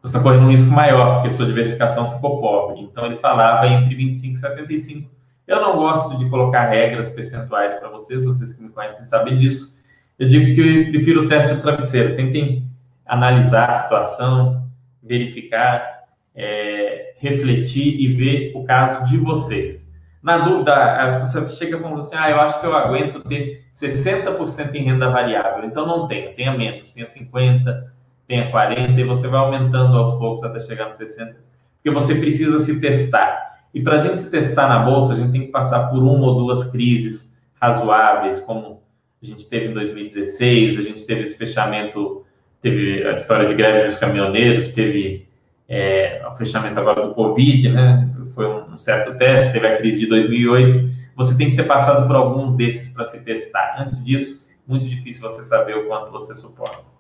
[0.03, 2.83] você está correndo um risco maior, porque sua diversificação ficou pobre.
[2.83, 5.11] Então ele falava entre 25 e 75
[5.47, 9.79] eu não gosto de colocar regras percentuais para vocês, vocês que me conhecem sabem disso.
[10.19, 12.15] Eu digo que eu prefiro o teste do travesseiro.
[12.15, 12.65] Tentem
[13.05, 14.69] analisar a situação,
[15.03, 19.82] verificar, é, refletir e ver o caso de vocês.
[20.23, 24.85] Na dúvida, você chega com você, ah, eu acho que eu aguento ter 60% em
[24.85, 25.65] renda variável.
[25.65, 27.85] Então não tenha, tenha menos, tenha 50%,
[28.29, 31.35] tenha 40%, e você vai aumentando aos poucos até chegar no 60%,
[31.75, 33.53] porque você precisa se testar.
[33.75, 36.27] E para a gente se testar na bolsa, a gente tem que passar por uma
[36.27, 38.81] ou duas crises razoáveis, como
[39.21, 42.25] a gente teve em 2016, a gente teve esse fechamento,
[42.61, 45.27] teve a história de greve dos caminhoneiros, teve
[45.69, 48.12] é, o fechamento agora do Covid, né?
[48.27, 50.89] Foi um certo teste, teve a crise de 2008.
[51.17, 53.77] Você tem que ter passado por alguns desses para se testar.
[53.79, 56.93] Antes disso, muito difícil você saber o quanto você suporta.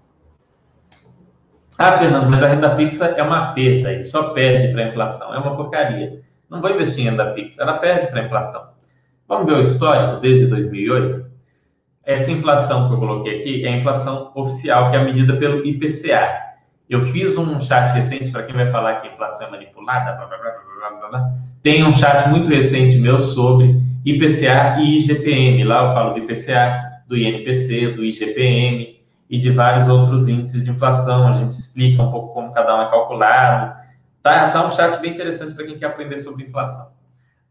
[1.78, 5.34] Ah, Fernando, mas a renda fixa é uma perda e só perde para a inflação.
[5.34, 6.20] É uma porcaria.
[6.50, 8.68] Não vou investir em renda fixa, ela perde para a inflação.
[9.26, 11.32] Vamos ver o histórico desde 2008?
[12.04, 16.51] Essa inflação que eu coloquei aqui é a inflação oficial, que é medida pelo IPCA.
[16.92, 21.08] Eu fiz um chat recente, para quem vai falar que inflação é manipulada, blá, blá,
[21.08, 21.30] blá,
[21.62, 25.64] tem um chat muito recente meu sobre IPCA e IGPM.
[25.64, 29.00] Lá eu falo do IPCA, do INPC, do IGPM
[29.30, 31.28] e de vários outros índices de inflação.
[31.28, 33.74] A gente explica um pouco como cada um é calculado.
[34.22, 36.88] Tá, tá um chat bem interessante para quem quer aprender sobre inflação.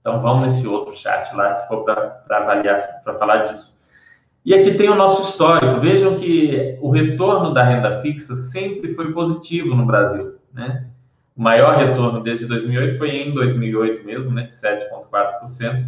[0.02, 3.76] Então vamos nesse outro chat lá, se for para avaliar, para falar disso.
[4.44, 5.80] E aqui tem o nosso histórico.
[5.80, 10.88] Vejam que o retorno da renda fixa sempre foi positivo no Brasil, né?
[11.38, 15.88] O maior retorno desde 2008 foi em 2008 mesmo, né, de 7,4%.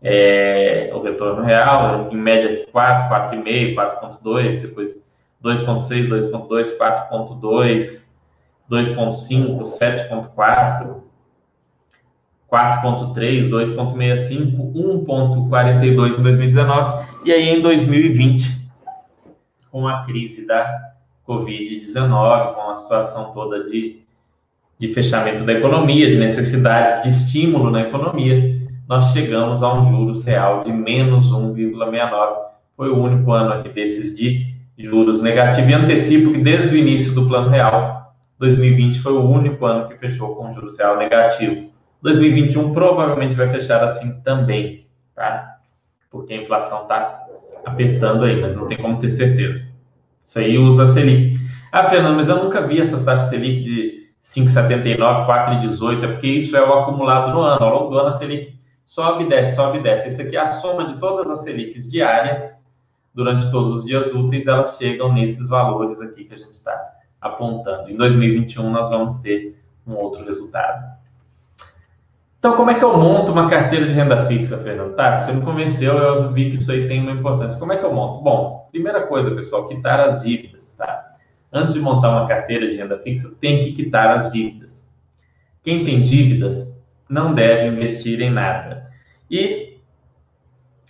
[0.00, 4.94] É, o retorno real, em média 4, 4,5, 4,2, depois
[5.44, 8.02] 2,6, 2,2, 4,2,
[8.70, 11.02] 2,5, 7,4,
[12.50, 18.62] 4,3, 2,65, 1,42 em 2019 e aí em 2020,
[19.70, 20.92] com a crise da
[21.26, 24.00] Covid-19, com a situação toda de,
[24.78, 30.24] de fechamento da economia, de necessidades de estímulo na economia, nós chegamos a um juros
[30.24, 32.36] real de menos 1,69.
[32.76, 37.14] Foi o único ano aqui desses de juros negativos e antecipo que desde o início
[37.14, 41.70] do plano real, 2020 foi o único ano que fechou com juros real negativo.
[42.02, 45.51] 2021 provavelmente vai fechar assim também, tá?
[46.12, 47.26] Porque a inflação está
[47.64, 49.66] apertando aí, mas não tem como ter certeza.
[50.24, 51.40] Isso aí usa a Selic.
[51.72, 56.56] Ah, Fernando, mas eu nunca vi essas taxas Selic de 5,79, 4,18, é porque isso
[56.56, 57.64] é o acumulado no ano.
[57.64, 60.08] Ao longo do ano a Selic sobe, desce, sobe, desce.
[60.08, 62.62] Isso aqui é a soma de todas as Selics diárias
[63.14, 66.72] durante todos os dias úteis, elas chegam nesses valores aqui que a gente está
[67.20, 67.90] apontando.
[67.90, 71.01] Em 2021 nós vamos ter um outro resultado.
[72.42, 74.96] Então, como é que eu monto uma carteira de renda fixa, Fernando?
[74.96, 77.56] Tá, você me convenceu, eu vi que isso aí tem uma importância.
[77.56, 78.20] Como é que eu monto?
[78.20, 81.14] Bom, primeira coisa, pessoal, quitar as dívidas, tá?
[81.52, 84.84] Antes de montar uma carteira de renda fixa, tem que quitar as dívidas.
[85.62, 88.90] Quem tem dívidas não deve investir em nada.
[89.30, 89.78] E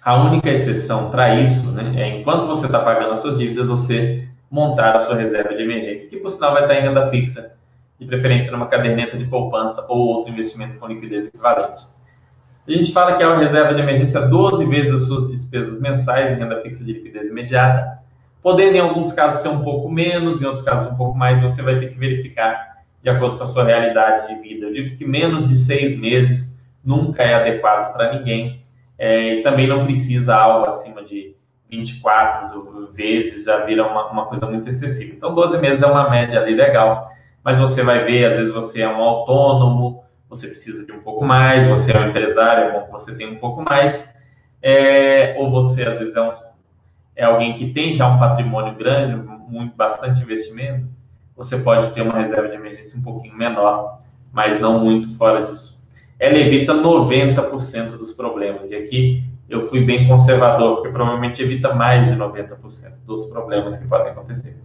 [0.03, 4.27] a única exceção para isso, né, é enquanto você está pagando as suas dívidas, você
[4.51, 7.53] montar a sua reserva de emergência, que por sinal vai estar em renda fixa
[8.03, 11.85] de preferência numa caderneta de poupança ou outro investimento com liquidez equivalente.
[12.67, 16.33] A gente fala que é uma reserva de emergência 12 vezes as suas despesas mensais
[16.33, 17.99] em renda fixa de liquidez imediata,
[18.43, 21.63] podendo em alguns casos ser um pouco menos, em outros casos um pouco mais, você
[21.63, 24.67] vai ter que verificar de acordo com a sua realidade de vida.
[24.67, 28.65] Eu digo que menos de seis meses nunca é adequado para ninguém,
[28.99, 31.35] é, e também não precisa algo acima de
[31.69, 35.15] 24 vezes, já vira uma, uma coisa muito excessiva.
[35.15, 37.11] Então, 12 meses é uma média ali legal
[37.45, 41.25] mas você vai ver, às vezes você é um autônomo, você precisa de um pouco
[41.25, 44.09] mais, você é um empresário, é bom que você tenha um pouco mais,
[44.63, 46.31] é, ou você às vezes é, um,
[47.17, 49.15] é alguém que tem já um patrimônio grande,
[49.49, 50.89] muito, bastante investimento,
[51.37, 54.01] você pode ter uma reserva de emergência um pouquinho menor,
[54.33, 55.79] mas não muito fora disso.
[56.19, 62.09] Ela evita 90% dos problemas, e aqui eu fui bem conservador, porque provavelmente evita mais
[62.09, 62.57] de 90%
[63.05, 64.57] dos problemas que podem acontecer.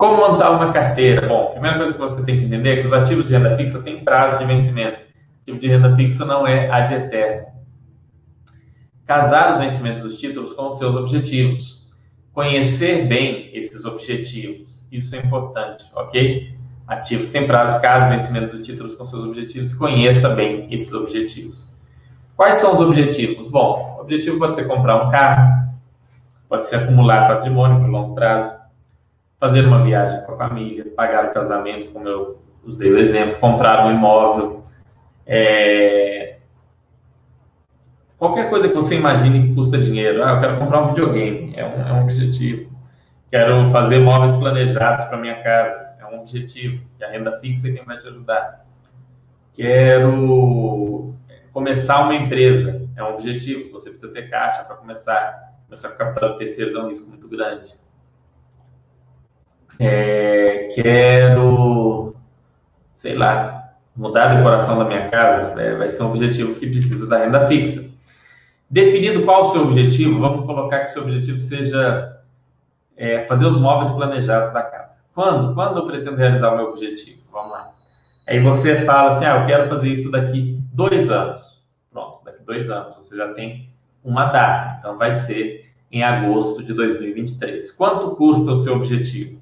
[0.00, 1.28] Como montar uma carteira?
[1.28, 3.54] Bom, a primeira coisa que você tem que entender é que os ativos de renda
[3.58, 4.96] fixa têm prazo de vencimento.
[4.96, 7.48] O ativo de renda fixa não é ad eterno.
[9.04, 11.86] Casar os vencimentos dos títulos com os seus objetivos.
[12.32, 14.88] Conhecer bem esses objetivos.
[14.90, 16.50] Isso é importante, ok?
[16.86, 21.70] Ativos têm prazo, case vencimentos dos títulos com seus objetivos conheça bem esses objetivos.
[22.38, 23.48] Quais são os objetivos?
[23.48, 25.74] Bom, o objetivo pode ser comprar um carro,
[26.48, 28.59] pode ser acumular patrimônio por longo prazo,
[29.40, 33.86] fazer uma viagem com a família, pagar o casamento, como eu usei o exemplo, comprar
[33.86, 34.62] um imóvel,
[35.26, 36.36] é...
[38.18, 40.22] qualquer coisa que você imagine que custa dinheiro.
[40.22, 42.70] Ah, eu quero comprar um videogame, é um, é um objetivo.
[43.30, 46.84] Quero fazer móveis planejados para minha casa, é um objetivo.
[46.98, 48.66] Que a renda fixa é quem vai te ajudar.
[49.54, 51.14] Quero
[51.52, 53.70] começar uma empresa, é um objetivo.
[53.72, 55.48] Você precisa ter caixa para começar.
[55.64, 57.79] Começar com capital de terceiros é um risco muito grande.
[59.78, 62.14] É, quero,
[62.92, 65.74] sei lá, mudar a decoração da minha casa, né?
[65.74, 67.84] vai ser um objetivo que precisa da renda fixa.
[68.68, 72.20] Definido qual o seu objetivo, vamos colocar que o seu objetivo seja
[72.96, 75.00] é, fazer os móveis planejados da casa.
[75.14, 75.54] Quando?
[75.54, 77.20] Quando eu pretendo realizar o meu objetivo?
[77.32, 77.72] Vamos lá.
[78.28, 81.60] Aí você fala assim, ah, eu quero fazer isso daqui dois anos.
[81.90, 83.68] Pronto, daqui dois anos você já tem
[84.04, 84.76] uma data.
[84.78, 87.72] Então vai ser em agosto de 2023.
[87.72, 89.39] Quanto custa o seu objetivo?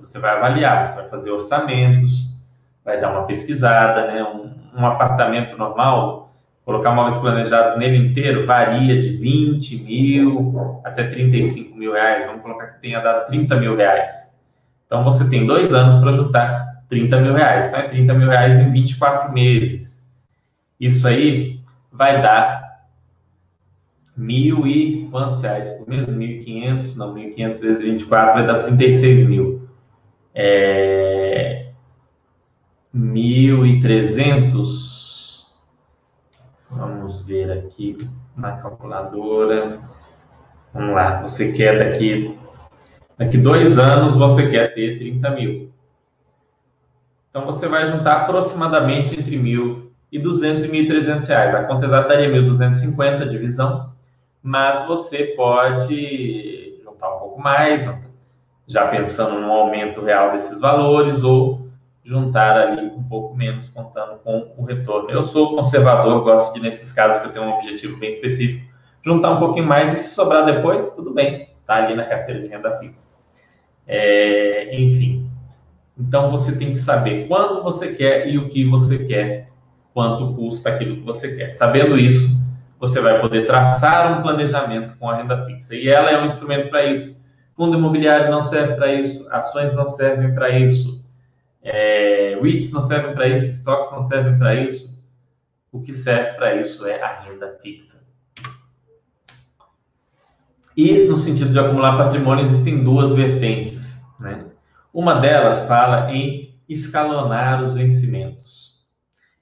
[0.00, 2.34] Você vai avaliar, você vai fazer orçamentos,
[2.84, 4.22] vai dar uma pesquisada, né?
[4.22, 6.32] Um, um apartamento normal,
[6.64, 12.26] colocar móveis planejados nele inteiro, varia de 20 mil até 35 mil reais.
[12.26, 14.10] Vamos colocar que tenha dado 30 mil reais.
[14.86, 17.66] Então você tem dois anos para juntar 30 mil reais.
[17.66, 20.04] Então é 30 mil reais em 24 meses.
[20.78, 21.60] Isso aí
[21.92, 22.64] vai dar
[24.16, 26.06] mil e quantos reais por mês?
[26.06, 29.63] 1.500, não, 1.500 vezes 24 vai dar 36 mil.
[30.34, 31.70] É...
[32.94, 35.46] 1.300.
[36.70, 37.96] Vamos ver aqui
[38.36, 39.80] na calculadora.
[40.72, 42.38] Vamos lá, você quer daqui
[43.16, 45.72] Daqui dois anos você quer ter 30 mil.
[47.30, 51.54] Então você vai juntar aproximadamente entre mil e 200 e 1.300 reais.
[51.54, 53.92] A conta exata daria 1.250 divisão,
[54.42, 57.86] mas você pode juntar um pouco mais,
[58.66, 61.68] já pensando no aumento real desses valores, ou
[62.04, 65.10] juntar ali um pouco menos, contando com o retorno.
[65.10, 68.66] Eu sou conservador, gosto de, nesses casos que eu tenho um objetivo bem específico,
[69.02, 72.48] juntar um pouquinho mais e se sobrar depois, tudo bem está ali na carteira de
[72.48, 73.06] renda fixa.
[73.86, 75.28] É, enfim,
[75.98, 79.48] então você tem que saber quando você quer e o que você quer,
[79.92, 81.52] quanto custa aquilo que você quer.
[81.54, 82.42] Sabendo isso,
[82.78, 85.74] você vai poder traçar um planejamento com a renda fixa.
[85.74, 87.22] E ela é um instrumento para isso.
[87.56, 91.04] Fundo imobiliário não serve para isso, ações não servem para isso,
[91.62, 94.94] é, REITs não servem para isso, estoques não servem para isso.
[95.72, 98.04] O que serve para isso é a renda fixa.
[100.76, 104.02] E no sentido de acumular patrimônio, existem duas vertentes.
[104.18, 104.46] Né?
[104.92, 108.84] Uma delas fala em escalonar os vencimentos.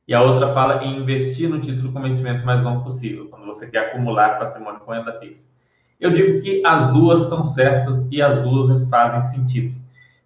[0.07, 3.67] E a outra fala em investir no título com vencimento mais longo possível, quando você
[3.71, 5.49] quer acumular patrimônio com renda fixa.
[6.01, 9.73] Eu digo que as duas estão certas e as duas fazem sentido.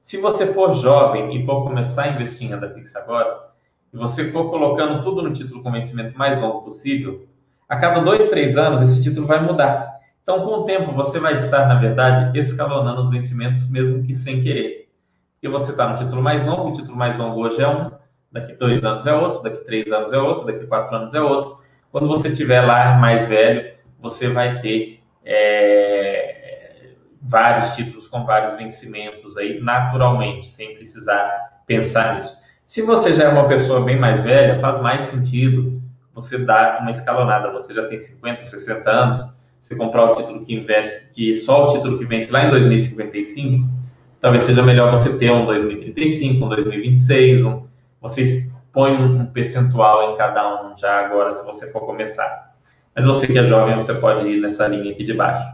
[0.03, 3.47] Se você for jovem e for começar a investir em renda fixa agora,
[3.93, 7.27] e você for colocando tudo no título com vencimento mais longo possível,
[7.69, 9.97] a cada dois, três anos esse título vai mudar.
[10.23, 14.43] Então, com o tempo, você vai estar, na verdade, escalonando os vencimentos, mesmo que sem
[14.43, 14.89] querer.
[15.35, 17.91] Porque você está no título mais longo, o título mais longo hoje é um,
[18.33, 21.59] daqui dois anos é outro, daqui três anos é outro, daqui quatro anos é outro.
[21.93, 24.96] Quando você estiver lá mais velho, você vai ter
[25.27, 32.37] é, vários títulos com vários vencimentos aí, naturalmente, sem precisar pensar nisso.
[32.67, 35.83] Se você já é uma pessoa bem mais velha, faz mais sentido
[36.15, 37.53] você dar uma escalonada.
[37.53, 39.21] Você já tem 50, 60 anos,
[39.61, 43.69] você comprar o título que investe, que só o título que vence lá em 2055,
[44.21, 47.67] talvez seja melhor você ter um 2035, um 2026, um,
[48.01, 52.46] vocês põem um percentual em cada um já agora, se você for começar.
[52.97, 55.47] Mas você que é jovem, você pode ir nessa linha aqui de baixo.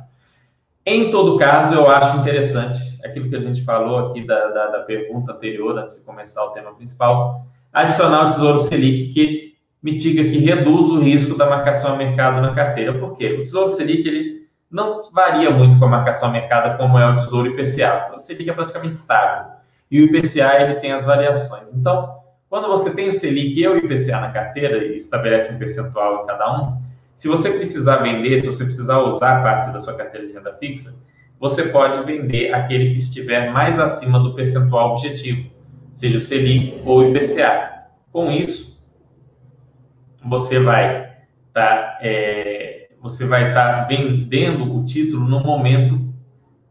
[0.86, 4.78] Em todo caso, eu acho interessante aquilo que a gente falou aqui da, da, da
[4.80, 10.38] pergunta anterior, antes de começar o tema principal, adicionar o Tesouro Selic, que mitiga, que
[10.38, 12.96] reduz o risco da marcação a mercado na carteira.
[12.96, 13.32] Por quê?
[13.32, 17.14] O Tesouro Selic ele não varia muito com a marcação a mercado como é o
[17.16, 17.96] Tesouro IPCA.
[17.96, 19.52] O Tesouro Selic é praticamente estável.
[19.90, 21.72] E o IPCA ele tem as variações.
[21.74, 26.22] Então, quando você tem o Selic e o IPCA na carteira e estabelece um percentual
[26.22, 26.91] em cada um,
[27.22, 30.92] se você precisar vender, se você precisar usar parte da sua carteira de renda fixa,
[31.38, 35.48] você pode vender aquele que estiver mais acima do percentual objetivo,
[35.92, 37.84] seja o Selic ou o IPCA.
[38.10, 38.84] Com isso,
[40.24, 41.14] você vai
[41.46, 46.12] estar tá, é, você vai estar tá vendendo o título no momento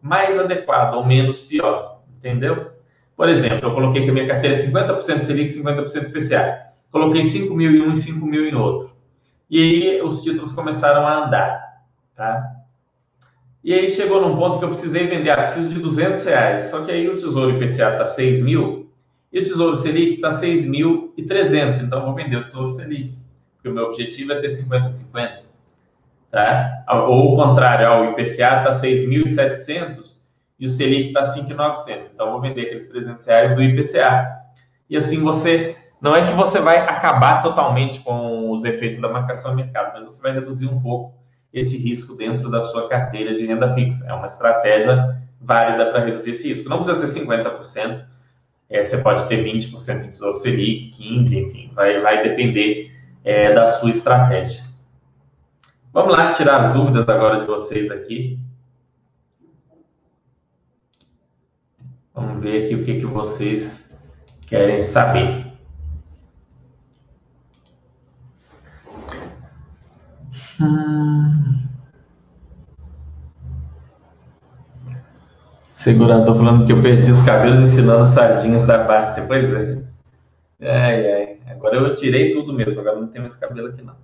[0.01, 2.71] mais adequado ou menos pior, entendeu?
[3.15, 6.73] Por exemplo, eu coloquei que a minha carteira é 50% Selic, 50% PCA.
[6.91, 8.91] Coloquei 5 mil em um e 5 mil em outro.
[9.51, 11.83] E aí os títulos começaram a andar,
[12.15, 12.55] tá?
[13.63, 16.71] E aí chegou num ponto que eu precisei vender, ah, preciso de 200 reais.
[16.71, 18.89] Só que aí o Tesouro IPCA está 6 mil
[19.31, 21.83] e o Tesouro Selic está 6.300.
[21.83, 23.21] Então eu vou vender o Tesouro Selic
[23.61, 25.43] porque o meu objetivo é ter 50-50.
[26.31, 26.83] Tá?
[27.07, 30.15] Ou o contrário, o IPCA está 6.700
[30.59, 32.09] e o Selic está 5.900.
[32.11, 34.27] Então, eu vou vender aqueles 300 reais do IPCA.
[34.89, 39.51] E assim você, não é que você vai acabar totalmente com os efeitos da marcação
[39.51, 41.13] a mercado, mas você vai reduzir um pouco
[41.53, 44.05] esse risco dentro da sua carteira de renda fixa.
[44.07, 46.67] É uma estratégia válida para reduzir esse risco.
[46.67, 48.03] Não precisa ser 50%,
[48.67, 52.91] é, você pode ter 20% em Tesouro Selic, 15%, enfim, vai, vai depender
[53.23, 54.63] é, da sua estratégia.
[55.93, 58.39] Vamos lá tirar as dúvidas agora de vocês aqui.
[62.13, 63.87] Vamos ver aqui o que, que vocês
[64.47, 65.40] querem saber.
[70.61, 71.61] Hum...
[75.73, 79.21] Segurador falando que eu perdi os cabelos ensinando sardinhas da Basta.
[79.23, 79.81] Pois é.
[80.61, 81.37] Ai, ai.
[81.49, 83.95] Agora eu tirei tudo mesmo, agora não tem mais cabelo aqui não.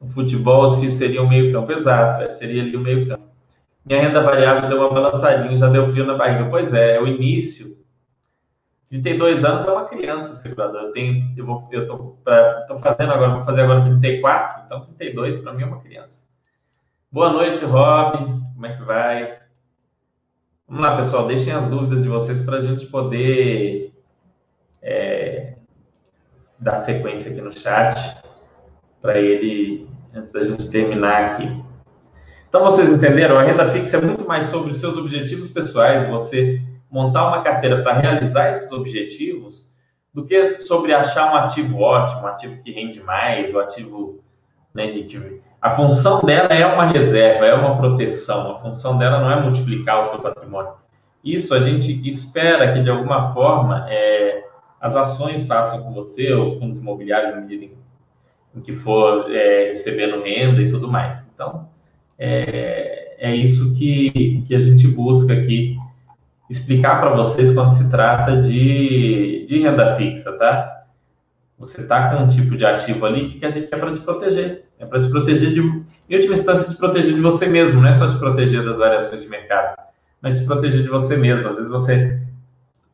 [0.00, 3.22] No futebol, os FIIs seriam meio campo, exato, é, seria ali o meio campo.
[3.86, 6.50] Minha renda variável deu uma balançadinha, já deu frio na barriga.
[6.50, 7.81] Pois é, é o início
[8.92, 10.82] 32 anos é uma criança, segurador.
[10.82, 12.18] Eu tenho, eu vou, eu tô,
[12.68, 16.22] tô fazendo agora, vou fazer agora 34, então 32 para mim é uma criança.
[17.10, 18.18] Boa noite, Rob.
[18.52, 19.38] Como é que vai?
[20.68, 21.26] Vamos lá, pessoal.
[21.26, 23.94] Deixem as dúvidas de vocês para a gente poder
[24.82, 25.54] é,
[26.58, 28.22] dar sequência aqui no chat
[29.00, 31.64] para ele antes da gente terminar aqui.
[32.46, 33.38] Então vocês entenderam?
[33.38, 36.60] A renda fixa é muito mais sobre os seus objetivos pessoais, você
[36.92, 39.72] montar uma carteira para realizar esses objetivos,
[40.12, 44.22] do que sobre achar um ativo ótimo, um ativo que rende mais, o um ativo
[44.74, 48.52] né, de a função dela é uma reserva, é uma proteção.
[48.52, 50.72] A função dela não é multiplicar o seu patrimônio.
[51.24, 54.44] Isso a gente espera que de alguma forma é,
[54.80, 57.72] as ações façam com você, os fundos imobiliários, na medida em,
[58.56, 61.24] em que for é, recebendo renda e tudo mais.
[61.32, 61.68] Então,
[62.18, 65.76] é, é isso que, que a gente busca aqui
[66.52, 70.84] explicar para vocês quando se trata de, de renda fixa, tá?
[71.58, 74.64] Você está com um tipo de ativo ali que, que é para te proteger.
[74.78, 77.92] É para te proteger de, em última instância, te proteger de você mesmo, não é
[77.92, 79.76] só te proteger das variações de mercado,
[80.20, 81.48] mas te proteger de você mesmo.
[81.48, 82.20] Às vezes você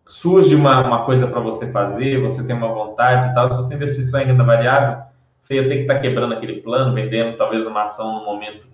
[0.07, 3.75] surge uma, uma coisa para você fazer, você tem uma vontade e tal, se você
[3.75, 5.03] investir só em renda variável,
[5.41, 8.69] você ia ter que estar tá quebrando aquele plano, vendendo talvez uma ação no momento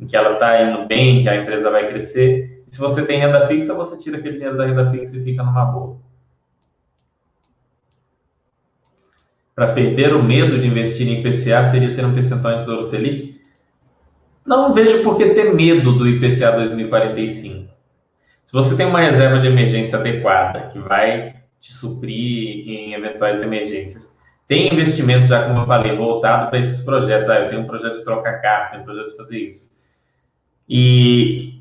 [0.00, 3.46] em que ela está indo bem, que a empresa vai crescer, se você tem renda
[3.46, 5.96] fixa, você tira aquele dinheiro da renda fixa e fica numa boa.
[9.54, 13.40] Para perder o medo de investir em IPCA seria ter um percentual em Tesouro Selic?
[14.44, 17.72] Não vejo por que ter medo do IPCA 2045.
[18.44, 24.14] Se você tem uma reserva de emergência adequada, que vai te suprir em eventuais emergências,
[24.46, 27.28] tem investimentos, já como eu falei, voltado para esses projetos.
[27.28, 29.72] Ah, eu tenho um projeto de trocar carta, tenho um projeto de fazer isso.
[30.68, 31.53] E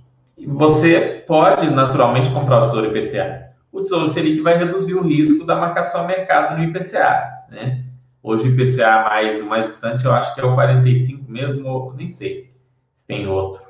[0.47, 3.53] você pode naturalmente comprar o Tesouro IPCA.
[3.71, 7.45] O Tesouro Selic vai reduzir o risco da marcação a mercado no IPCA.
[7.49, 7.84] Né?
[8.21, 12.07] Hoje o IPCA mais, o mais distante eu acho que é o 45 mesmo, nem
[12.07, 12.53] sei
[12.93, 13.61] se tem outro.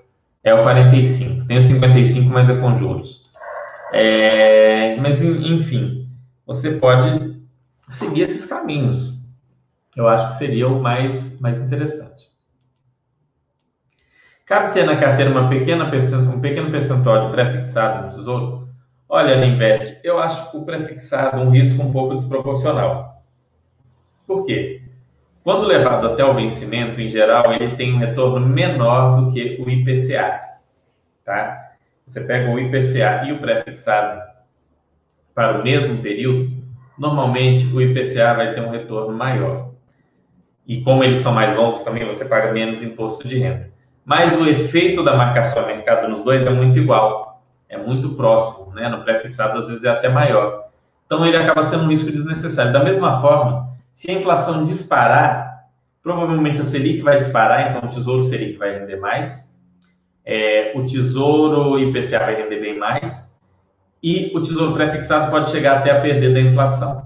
[0.43, 1.45] É o 45.
[1.45, 3.31] Tem o 55, mas é com juros.
[3.93, 6.09] É, mas, enfim,
[6.45, 7.39] você pode
[7.89, 9.23] seguir esses caminhos.
[9.95, 12.32] Eu acho que seria o mais, mais interessante.
[14.45, 18.67] Cabe ter na carteira uma pequena um pequeno percentual de pré-fixado no tesouro?
[19.07, 23.23] Olha, Invest, eu acho o pré-fixado um risco um pouco desproporcional.
[24.27, 24.81] Por quê?
[25.45, 29.69] Quando levado até o vencimento, em geral, ele tem um retorno menor do que o
[29.69, 30.41] IPCA.
[31.23, 31.75] Tá?
[32.05, 34.21] Você pega o IPCA e o pré-fixado
[35.33, 36.51] para o mesmo período,
[36.97, 39.71] normalmente o IPCA vai ter um retorno maior.
[40.67, 43.72] E como eles são mais longos também, você paga menos imposto de renda
[44.05, 48.73] mas o efeito da marcação a mercado nos dois é muito igual, é muito próximo,
[48.73, 48.89] né?
[48.89, 50.65] No pré-fixado às vezes é até maior.
[51.05, 52.73] Então ele acaba sendo um risco desnecessário.
[52.73, 55.67] Da mesma forma, se a inflação disparar,
[56.01, 59.53] provavelmente a Selic vai disparar, então o Tesouro Selic vai render mais,
[60.25, 63.31] é, o Tesouro IPCA vai render bem mais,
[64.01, 67.03] e o Tesouro Pré-fixado pode chegar até a perder da inflação.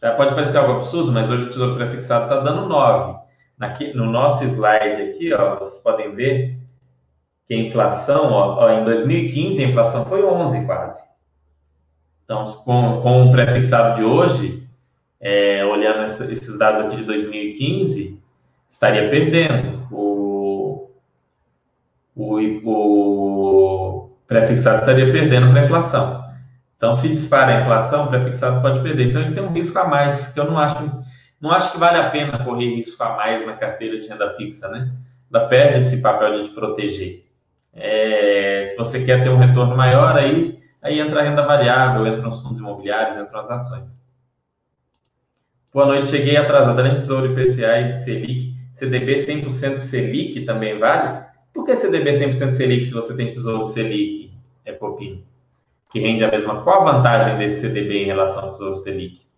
[0.00, 3.21] Já pode parecer algo absurdo, mas hoje o Tesouro Pré-fixado está dando 9.
[3.62, 6.58] Aqui, no nosso slide aqui, ó, vocês podem ver
[7.46, 11.00] que a inflação, ó, ó, em 2015, a inflação foi 11 quase.
[12.24, 14.66] Então, com, com o pré-fixado de hoje,
[15.20, 18.20] é, olhando esses dados aqui de 2015,
[18.68, 19.86] estaria perdendo.
[19.92, 20.90] O,
[22.16, 26.24] o, o pré-fixado estaria perdendo para a inflação.
[26.76, 29.10] Então, se dispara a inflação, o pré-fixado pode perder.
[29.10, 31.00] Então, ele tem um risco a mais, que eu não acho
[31.42, 34.68] não acho que vale a pena correr risco a mais na carteira de renda fixa,
[34.68, 34.92] né?
[35.28, 37.24] Ela perde esse papel de te proteger.
[37.74, 42.28] É, se você quer ter um retorno maior, aí, aí entra a renda variável, entram
[42.28, 44.00] os fundos imobiliários, entram as ações.
[45.74, 46.78] Boa noite, cheguei atrasado.
[46.78, 51.24] Além de Tesouro IPCA e Selic, CDB 100% Selic também vale?
[51.52, 54.32] Por que CDB 100% Selic se você tem Tesouro Selic,
[54.64, 55.24] é Popinho?
[55.90, 56.62] Que rende a mesma.
[56.62, 59.31] Qual a vantagem desse CDB em relação ao Tesouro Selic?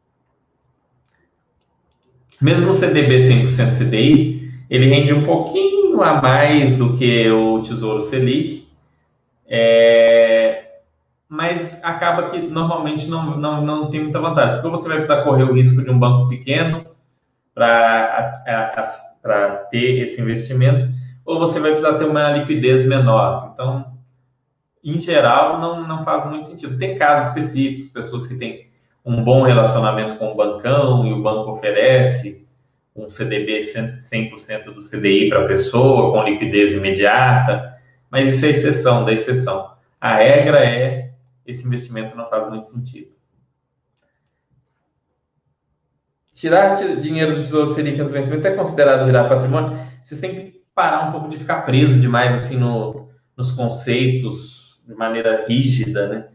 [2.40, 8.02] Mesmo o CDB 100% CDI, ele rende um pouquinho a mais do que o Tesouro
[8.02, 8.68] Selic,
[9.46, 10.78] é,
[11.28, 15.44] mas acaba que normalmente não, não, não tem muita vantagem, porque você vai precisar correr
[15.44, 16.86] o risco de um banco pequeno
[17.54, 18.46] para
[19.70, 20.88] ter esse investimento,
[21.24, 23.52] ou você vai precisar ter uma liquidez menor.
[23.52, 23.94] Então,
[24.82, 26.76] em geral, não, não faz muito sentido.
[26.76, 28.63] Tem casos específicos, pessoas que têm
[29.04, 32.46] um bom relacionamento com o bancão e o banco oferece
[32.96, 37.72] um CDB 100% do CDI para a pessoa, com liquidez imediata,
[38.10, 39.72] mas isso é exceção da exceção.
[40.00, 41.10] A regra é
[41.44, 43.14] esse investimento não faz muito sentido.
[46.44, 49.78] tirar dinheiro do Tesouro Selic antes do vencimento é considerado girar patrimônio?
[50.04, 54.94] Vocês têm que parar um pouco de ficar preso demais assim no, nos conceitos de
[54.94, 56.28] maneira rígida, né?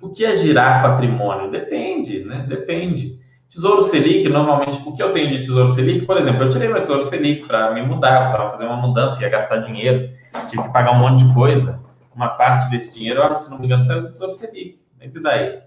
[0.00, 1.50] O que é girar patrimônio?
[1.50, 2.46] Depende, né?
[2.48, 3.18] Depende.
[3.48, 6.06] Tesouro Selic, normalmente, o que eu tenho de Tesouro Selic?
[6.06, 9.28] Por exemplo, eu tirei meu Tesouro Selic para me mudar, precisava fazer uma mudança, ia
[9.28, 10.08] gastar dinheiro,
[10.48, 11.80] tive que pagar um monte de coisa.
[12.14, 14.80] Uma parte desse dinheiro, se não me engano, saiu do Tesouro Selic.
[14.98, 15.60] Mas e daí?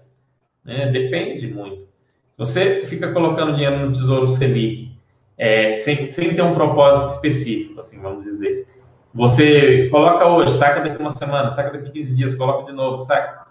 [0.64, 0.86] Né?
[0.90, 1.82] Depende muito.
[1.82, 4.90] Se você fica colocando dinheiro no Tesouro Selic
[5.36, 8.66] é, sem, sem ter um propósito específico, assim, vamos dizer,
[9.12, 13.43] você coloca hoje, saca daqui uma semana, saca daqui 15 dias, coloca de novo, saca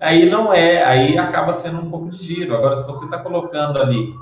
[0.00, 2.56] aí não é, aí acaba sendo um pouco de giro.
[2.56, 4.14] Agora, se você está colocando ali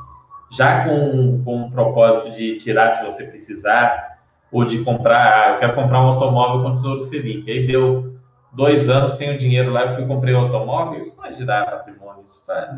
[0.50, 4.16] já com, com um propósito de tirar se você precisar,
[4.50, 8.16] ou de comprar, eu quero comprar um automóvel com Tesouro Selic, aí deu
[8.52, 12.22] dois anos, tenho dinheiro lá, eu fui comprei um automóvel, isso não é girar patrimônio,
[12.24, 12.74] isso tá,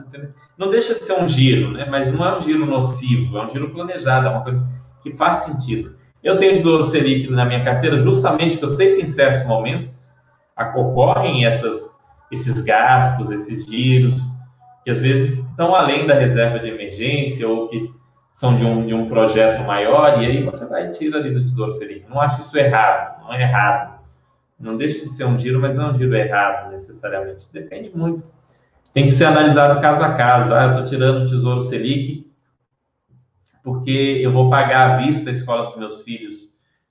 [0.57, 1.87] não deixa de ser um giro, né?
[1.89, 4.65] mas não é um giro nocivo, é um giro planejado, é uma coisa
[5.03, 5.97] que faz sentido.
[6.23, 10.13] Eu tenho Tesouro Selic na minha carteira justamente porque eu sei que em certos momentos
[10.75, 11.97] ocorrem essas
[12.31, 14.21] esses gastos, esses giros,
[14.85, 17.91] que às vezes estão além da reserva de emergência ou que
[18.33, 21.41] são de um, de um projeto maior, e aí você vai e tira ali do
[21.41, 22.09] Tesouro Selic.
[22.09, 23.99] Não acho isso errado, não é errado.
[24.59, 27.53] Não deixa de ser um giro, mas não é um giro errado necessariamente.
[27.53, 28.25] Depende muito.
[28.93, 30.55] Tem que ser analisado caso a caso.
[30.55, 32.29] Ah, eu estou tirando o Tesouro Selic
[33.63, 36.37] porque eu vou pagar à vista a escola dos meus filhos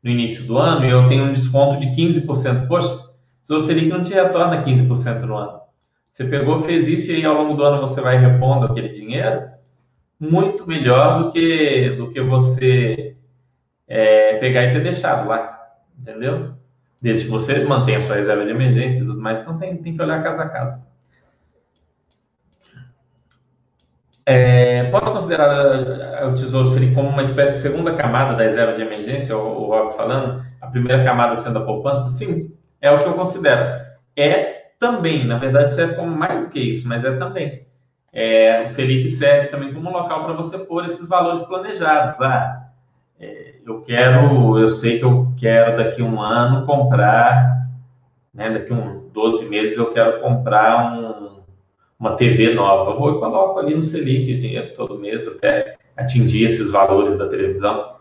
[0.03, 2.67] no início do ano e eu tenho um desconto de 15%.
[2.67, 3.06] Poxa,
[3.47, 5.61] Tesouro Selic não te retorna 15% no ano.
[6.11, 9.47] Você pegou, fez isso e aí ao longo do ano você vai repondo aquele dinheiro,
[10.19, 13.15] muito melhor do que, do que você
[13.87, 15.65] é, pegar e ter deixado lá,
[15.97, 16.55] entendeu?
[17.01, 19.95] Desde que você mantenha a sua reserva de emergência e tudo mais, então tem, tem
[19.95, 20.81] que olhar caso a caso.
[24.25, 28.81] É, posso considerar o Tesouro Selic como uma espécie de segunda camada da reserva de
[28.81, 30.45] emergência, o, o Rob falando?
[30.59, 32.09] A primeira camada sendo a poupança?
[32.09, 33.85] Sim, é o que eu considero.
[34.15, 37.65] É também, na verdade, serve como mais do que isso, mas é também.
[38.13, 42.19] É, o Selic serve também como local para você pôr esses valores planejados.
[42.21, 42.69] Ah,
[43.19, 47.67] é, eu quero, eu sei que eu quero daqui um ano comprar,
[48.33, 51.43] né, daqui um 12 meses eu quero comprar um,
[51.99, 52.91] uma TV nova.
[52.91, 57.27] Eu vou e coloco ali no Selic dinheiro todo mês até atingir esses valores da
[57.27, 57.97] televisão.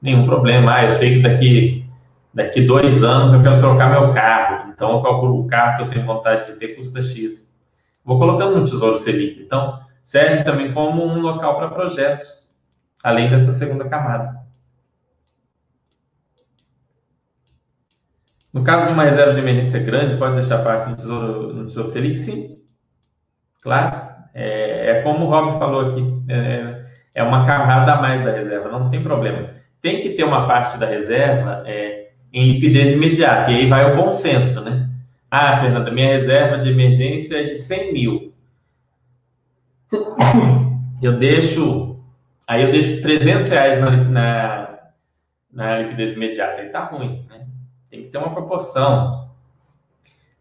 [0.00, 0.76] Nenhum problema.
[0.76, 1.79] Ah, eu sei que daqui
[2.32, 5.88] daqui dois anos eu quero trocar meu carro, então eu calculo o carro que eu
[5.88, 7.50] tenho vontade de ter custa X.
[8.04, 9.42] Vou colocando no Tesouro Selic.
[9.42, 12.48] Então, serve também como um local para projetos,
[13.02, 14.40] além dessa segunda camada.
[18.52, 21.88] No caso de uma reserva de emergência grande, pode deixar parte no Tesouro, no tesouro
[21.88, 22.16] Selic?
[22.16, 22.58] Sim.
[23.62, 24.10] Claro.
[24.34, 26.24] É, é como o Rob falou aqui.
[26.28, 29.50] É, é, uma camada a mais da reserva, não tem problema.
[29.80, 31.89] Tem que ter uma parte da reserva é,
[32.32, 33.50] em liquidez imediata.
[33.50, 34.88] E aí vai o bom senso, né?
[35.30, 38.34] Ah, Fernanda, minha reserva de emergência é de 100 mil.
[41.02, 41.98] Eu deixo,
[42.46, 44.78] aí eu deixo 300 reais na, na,
[45.50, 46.60] na liquidez imediata.
[46.60, 47.46] Aí tá ruim, né?
[47.90, 49.30] Tem que ter uma proporção,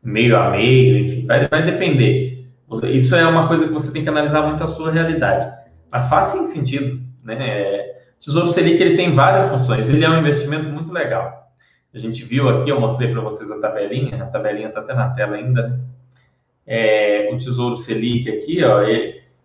[0.04, 2.46] meio a meio, enfim, vai, vai depender.
[2.92, 5.50] Isso é uma coisa que você tem que analisar muito a sua realidade.
[5.90, 7.38] Mas faz sim sentido, né?
[7.40, 9.90] É, Tesouro Selic ele tem várias funções.
[9.90, 11.49] Ele é um investimento muito legal.
[11.94, 15.10] A gente viu aqui, eu mostrei para vocês a tabelinha, a tabelinha está até na
[15.10, 15.80] tela ainda, né?
[16.68, 18.82] É, o Tesouro Selic aqui, ó,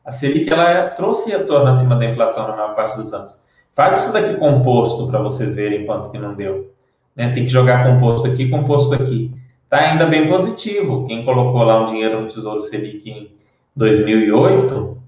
[0.04, 3.42] a Selic ela trouxe retorno acima da inflação na maior parte dos anos.
[3.74, 6.70] Faz isso daqui composto para vocês verem quanto que não deu.
[7.16, 7.32] Né?
[7.32, 9.32] Tem que jogar composto aqui, composto aqui.
[9.64, 11.06] Está ainda bem positivo.
[11.06, 13.34] Quem colocou lá um dinheiro no Tesouro Selic em
[13.74, 14.98] 2008,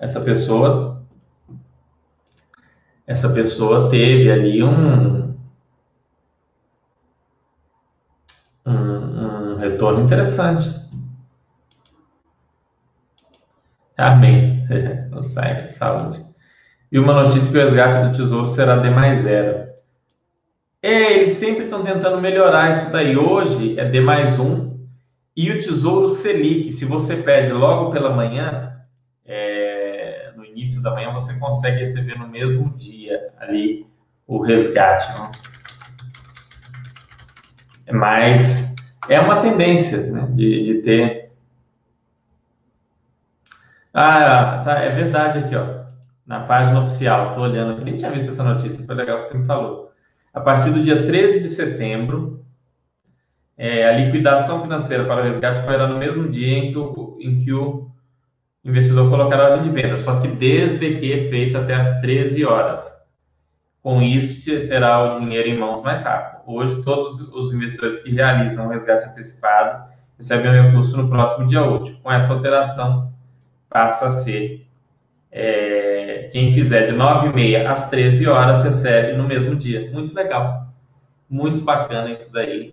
[0.00, 1.02] essa pessoa,
[3.06, 5.23] essa pessoa teve ali um,
[9.84, 10.68] retorno interessante.
[13.96, 14.66] Amém.
[15.10, 16.24] Não sai, saúde.
[16.90, 19.68] E uma notícia que o resgate do tesouro será D mais zero.
[20.82, 23.16] É, eles sempre estão tentando melhorar isso daí.
[23.16, 24.74] Hoje é D mais um.
[25.36, 28.72] E o tesouro Selic, se você pede logo pela manhã,
[29.24, 33.86] é, no início da manhã, você consegue receber no mesmo dia ali
[34.26, 35.12] o resgate.
[35.18, 35.32] Não?
[37.92, 38.73] Mas
[39.08, 41.30] é uma tendência né, de, de ter.
[43.92, 45.84] Ah, tá, é verdade aqui, ó.
[46.26, 49.38] Na página oficial, estou olhando aqui, nem tinha visto essa notícia, foi legal que você
[49.38, 49.92] me falou.
[50.32, 52.44] A partir do dia 13 de setembro,
[53.56, 57.40] é, a liquidação financeira para o resgate ocorrerá no mesmo dia em que o, em
[57.44, 57.90] que o
[58.64, 63.03] investidor colocará a ordem de venda, só que desde que feita até as 13 horas.
[63.84, 66.40] Com isso, terá o dinheiro em mãos mais rápido.
[66.46, 71.62] Hoje, todos os investidores que realizam o resgate antecipado recebem o recurso no próximo dia
[71.62, 71.94] útil.
[72.02, 73.12] Com essa alteração,
[73.68, 74.66] passa a ser
[75.30, 79.90] é, quem fizer de 9h30 às 13 horas recebe no mesmo dia.
[79.92, 80.68] Muito legal.
[81.28, 82.72] Muito bacana isso daí.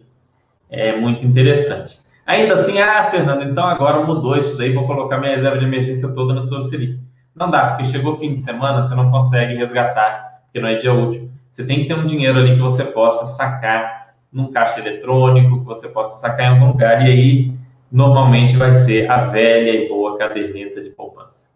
[0.69, 1.99] É muito interessante.
[2.25, 6.07] Ainda assim, ah, Fernando, então agora mudou isso daí, vou colocar minha reserva de emergência
[6.13, 6.97] toda no Tesouro Selic.
[7.35, 10.75] Não dá, porque chegou o fim de semana, você não consegue resgatar porque não é
[10.75, 11.31] dia útil.
[11.49, 15.65] Você tem que ter um dinheiro ali que você possa sacar num caixa eletrônico, que
[15.65, 17.53] você possa sacar em algum lugar, e aí
[17.89, 21.49] normalmente vai ser a velha e boa caderneta de poupança.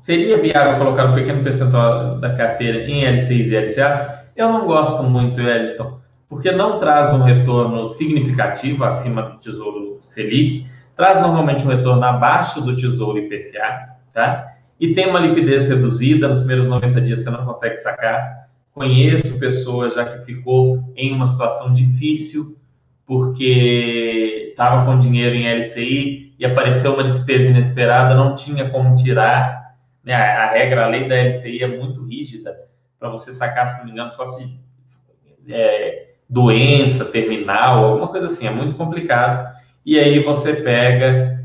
[0.00, 4.20] Seria viável colocar um pequeno percentual da carteira em LCIs e LCAs?
[4.34, 10.66] Eu não gosto muito, Wellington, porque não traz um retorno significativo acima do Tesouro Selic,
[10.96, 14.50] traz normalmente um retorno abaixo do Tesouro IPCA, tá?
[14.80, 18.48] E tem uma liquidez reduzida, nos primeiros 90 dias você não consegue sacar.
[18.72, 22.56] Conheço pessoas já que ficou em uma situação difícil
[23.04, 29.74] porque estava com dinheiro em LCI e apareceu uma despesa inesperada, não tinha como tirar.
[30.02, 30.14] Né?
[30.14, 32.56] A, a regra, a lei da LCI é muito rígida
[32.98, 34.58] para você sacar, se não me engano, só se
[35.48, 39.54] é, doença terminal, alguma coisa assim, é muito complicado.
[39.84, 41.39] E aí você pega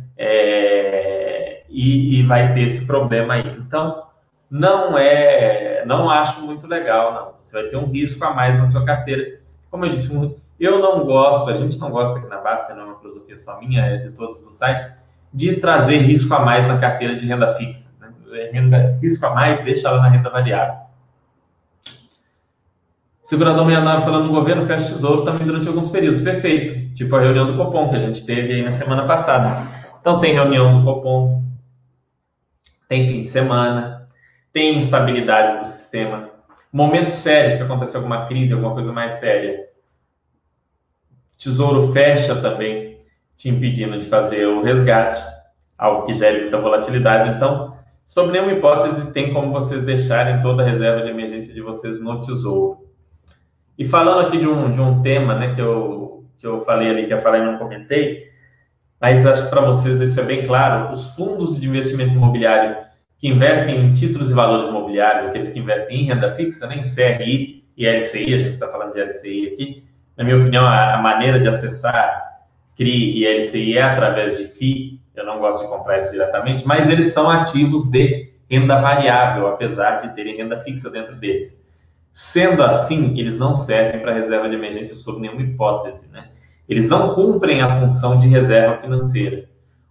[1.76, 3.58] e, e vai ter esse problema aí.
[3.60, 4.06] Então,
[4.50, 7.34] não é, não acho muito legal, não.
[7.42, 9.40] Você vai ter um risco a mais na sua carteira.
[9.70, 10.10] Como eu disse,
[10.58, 13.60] eu não gosto, a gente não gosta aqui na Basta, não é uma filosofia só
[13.60, 14.90] minha, é de todos do site,
[15.34, 17.90] de trazer risco a mais na carteira de renda fixa.
[18.00, 18.08] Né?
[18.32, 20.86] É renda, risco a mais, deixa ela na renda variável.
[23.26, 26.22] Segurador 69 falando no governo, fecha tesouro também durante alguns períodos.
[26.22, 26.96] Perfeito.
[26.96, 29.64] Tipo a reunião do Copom que a gente teve aí na semana passada.
[30.00, 31.45] Então tem reunião do Copom
[32.88, 34.08] tem fim de semana,
[34.54, 36.30] tem instabilidades do sistema,
[36.72, 39.66] momentos sérios que acontece alguma crise, alguma coisa mais séria.
[41.38, 43.00] Tesouro fecha também,
[43.36, 45.22] te impedindo de fazer o resgate,
[45.78, 47.36] algo que gere muita volatilidade.
[47.36, 47.78] Então,
[48.08, 52.22] sob nenhuma hipótese, tem como vocês deixarem toda a reserva de emergência de vocês no
[52.22, 52.86] tesouro.
[53.78, 57.06] E falando aqui de um, de um tema né, que, eu, que eu falei ali,
[57.06, 58.35] que eu falei e não comentei,
[59.00, 60.92] mas acho que para vocês isso é bem claro.
[60.94, 62.78] Os fundos de investimento imobiliário
[63.18, 66.82] que investem em títulos e valores imobiliários, aqueles que investem em renda fixa, né, em
[66.82, 69.84] CRI e LCI, a gente está falando de LCI aqui.
[70.18, 72.26] Na minha opinião, a, a maneira de acessar
[72.76, 75.02] CRI e LCI é através de FI.
[75.16, 79.98] Eu não gosto de comprar isso diretamente, mas eles são ativos de renda variável, apesar
[80.00, 81.58] de terem renda fixa dentro deles.
[82.12, 86.30] Sendo assim, eles não servem para reserva de emergência sob nenhuma hipótese, né?
[86.68, 89.48] Eles não cumprem a função de reserva financeira.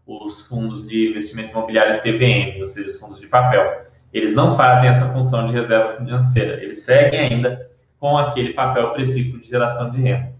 [0.06, 4.88] Os fundos de investimento imobiliário TVM, ou seja, os fundos de papel, eles não fazem
[4.88, 6.62] essa função de reserva financeira.
[6.62, 10.34] Eles seguem ainda com aquele papel princípio de geração de renda.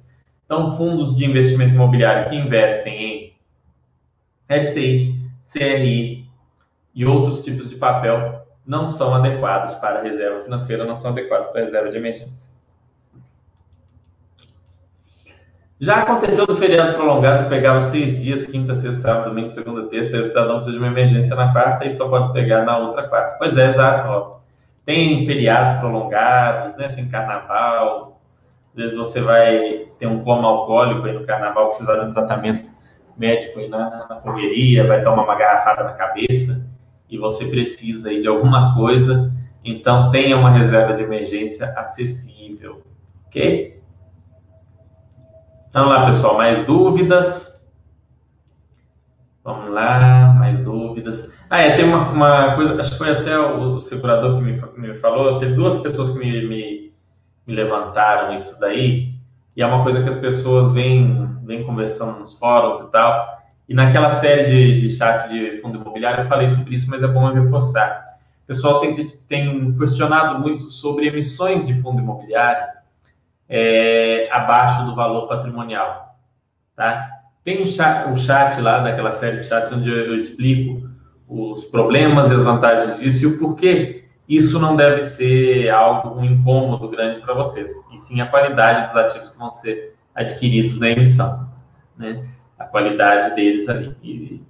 [0.44, 3.34] Então, fundos de investimento imobiliário que investem em
[4.48, 5.18] LCI,
[5.52, 6.28] CRI
[6.94, 11.64] e outros tipos de papel não são adequados para reserva financeira, não são adequados para
[11.64, 12.53] reserva de emergência.
[15.84, 20.22] Já aconteceu do feriado prolongado, pegava seis dias, quinta, sexta, sábado, domingo, segunda, terça, aí
[20.22, 23.36] o cidadão precisa de uma emergência na quarta e só pode pegar na outra quarta.
[23.36, 24.08] Pois é, exato.
[24.08, 24.36] Ó.
[24.86, 26.88] Tem feriados prolongados, né?
[26.88, 28.18] tem carnaval,
[28.72, 32.66] às vezes você vai ter um coma alcoólico aí no carnaval, precisar de um tratamento
[33.14, 36.64] médico aí na, na correria, vai tomar uma garrafada na cabeça
[37.10, 39.30] e você precisa aí de alguma coisa,
[39.62, 42.82] então tenha uma reserva de emergência acessível,
[43.26, 43.83] ok?
[45.74, 47.60] Vamos lá, pessoal, mais dúvidas?
[49.42, 51.28] Vamos lá, mais dúvidas.
[51.50, 54.94] Ah, é, tem uma, uma coisa, acho que foi até o segurador que me, me
[54.94, 56.92] falou, teve duas pessoas que me, me,
[57.44, 59.14] me, levantaram isso daí,
[59.56, 63.26] e é uma coisa que as pessoas vêm, vêm conversando nos fóruns e tal,
[63.68, 67.08] e naquela série de, de chats de fundo imobiliário eu falei sobre isso, mas é
[67.08, 68.16] bom eu reforçar.
[68.44, 68.94] O pessoal tem,
[69.26, 72.64] tem questionado muito sobre emissões de fundo imobiliário,
[73.48, 76.16] é, abaixo do valor patrimonial.
[76.76, 77.06] Tá?
[77.44, 80.88] Tem um chat, um chat lá daquela série de chats onde eu, explico
[81.28, 86.24] os problemas e as vantagens disso e o porquê isso não deve ser algo um
[86.24, 90.90] incômodo grande para vocês, e sim a qualidade dos ativos que vão ser adquiridos na
[90.90, 91.48] emissão,
[91.96, 92.26] né?
[92.58, 93.94] a qualidade deles ali.
[94.02, 94.42] E,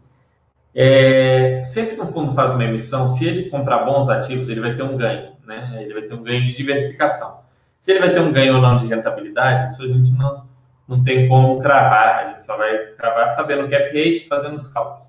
[0.74, 4.76] é, sempre que um fundo faz uma emissão, se ele comprar bons ativos, ele vai
[4.76, 5.78] ter um ganho, né?
[5.80, 7.43] ele vai ter um ganho de diversificação.
[7.84, 10.46] Se ele vai ter um ganho ou não de rentabilidade, isso a gente não,
[10.88, 14.66] não tem como cravar, a gente só vai cravar sabendo o cap rate, fazendo os
[14.68, 15.06] cálculos.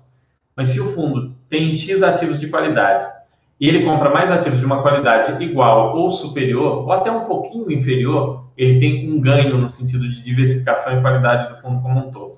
[0.54, 3.10] Mas se o fundo tem X ativos de qualidade
[3.58, 7.72] e ele compra mais ativos de uma qualidade igual ou superior, ou até um pouquinho
[7.72, 12.10] inferior, ele tem um ganho no sentido de diversificação e qualidade do fundo como um
[12.10, 12.36] todo.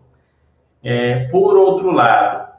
[0.84, 2.52] É, por outro lado,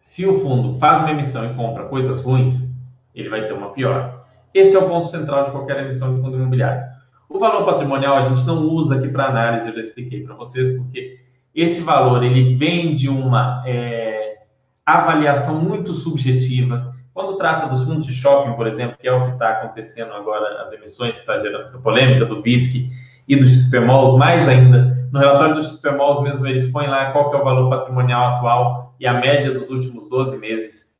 [0.00, 2.68] se o fundo faz uma emissão e compra coisas ruins,
[3.14, 4.17] ele vai ter uma pior.
[4.54, 6.82] Esse é o ponto central de qualquer emissão de fundo imobiliário.
[7.28, 10.76] O valor patrimonial a gente não usa aqui para análise, eu já expliquei para vocês,
[10.76, 11.18] porque
[11.54, 14.38] esse valor ele vem de uma é,
[14.84, 16.94] avaliação muito subjetiva.
[17.12, 20.62] Quando trata dos fundos de shopping, por exemplo, que é o que está acontecendo agora,
[20.62, 22.88] as emissões que está gerando essa polêmica do VISC
[23.26, 27.36] e do XPMOLs, mais ainda, no relatório do XPMOLs mesmo, eles põem lá qual que
[27.36, 30.96] é o valor patrimonial atual e a média dos últimos 12 meses.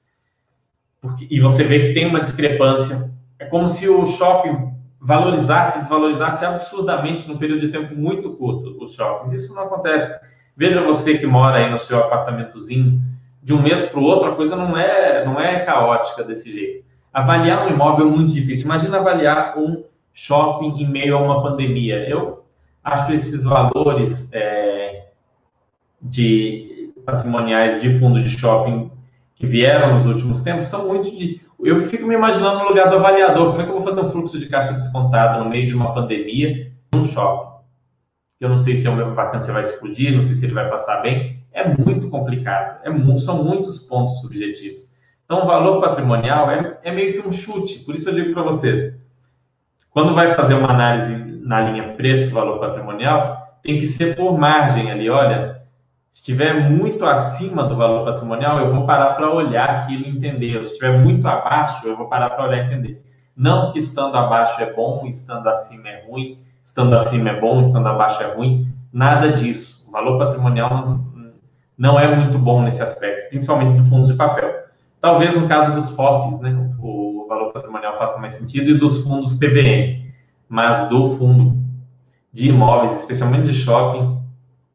[1.01, 3.11] Porque, e você vê que tem uma discrepância.
[3.39, 8.93] É como se o shopping valorizasse, desvalorizasse absurdamente num período de tempo muito curto os
[8.93, 9.33] shoppings.
[9.33, 10.19] Isso não acontece.
[10.57, 13.01] Veja você que mora aí no seu apartamentozinho,
[13.43, 16.85] de um mês para o outro, a coisa não é, não é caótica desse jeito.
[17.13, 18.67] Avaliar um imóvel é muito difícil.
[18.67, 22.09] Imagina avaliar um shopping em meio a uma pandemia.
[22.09, 22.45] Eu
[22.83, 25.07] acho esses valores é,
[26.03, 28.91] de patrimoniais de fundo de shopping
[29.35, 32.97] que vieram nos últimos tempos são muito de eu fico me imaginando no lugar do
[32.97, 33.51] avaliador.
[33.51, 35.93] Como é que eu vou fazer um fluxo de caixa descontado no meio de uma
[35.93, 37.59] pandemia num shopping?
[38.41, 41.43] Eu não sei se a vacância vai explodir, não sei se ele vai passar bem.
[41.53, 42.81] É muito complicado.
[42.85, 44.87] É, são muitos pontos subjetivos.
[45.25, 47.81] Então, o valor patrimonial é, é meio que um chute.
[47.81, 48.97] Por isso eu digo para vocês,
[49.91, 55.11] quando vai fazer uma análise na linha preço-valor patrimonial, tem que ser por margem ali.
[55.11, 55.58] Olha,
[56.11, 60.65] se estiver muito acima do valor patrimonial, eu vou parar para olhar aquilo e entender.
[60.65, 63.03] Se estiver muito abaixo, eu vou parar para olhar e entender.
[63.37, 67.87] Não que estando abaixo é bom, estando acima é ruim, estando acima é bom, estando
[67.89, 68.73] abaixo é ruim.
[68.93, 69.85] Nada disso.
[69.87, 71.33] O valor patrimonial não,
[71.77, 74.53] não é muito bom nesse aspecto, principalmente de fundos de papel.
[75.01, 79.37] Talvez no caso dos FOFs, né, o valor patrimonial faça mais sentido, e dos fundos
[79.37, 80.13] PBN.
[80.49, 81.57] Mas do fundo
[82.33, 84.18] de imóveis, especialmente de shopping,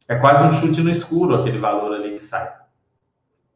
[0.08, 2.52] é quase um chute no escuro aquele valor ali que sai.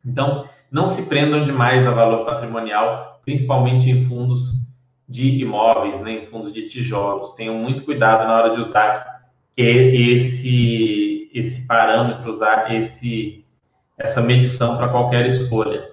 [0.05, 4.55] Então, não se prendam demais a valor patrimonial, principalmente em fundos
[5.09, 7.33] de imóveis, né, em fundos de tijolos.
[7.33, 9.23] Tenham muito cuidado na hora de usar
[9.57, 13.45] esse, esse parâmetro, usar esse,
[13.97, 15.91] essa medição para qualquer escolha.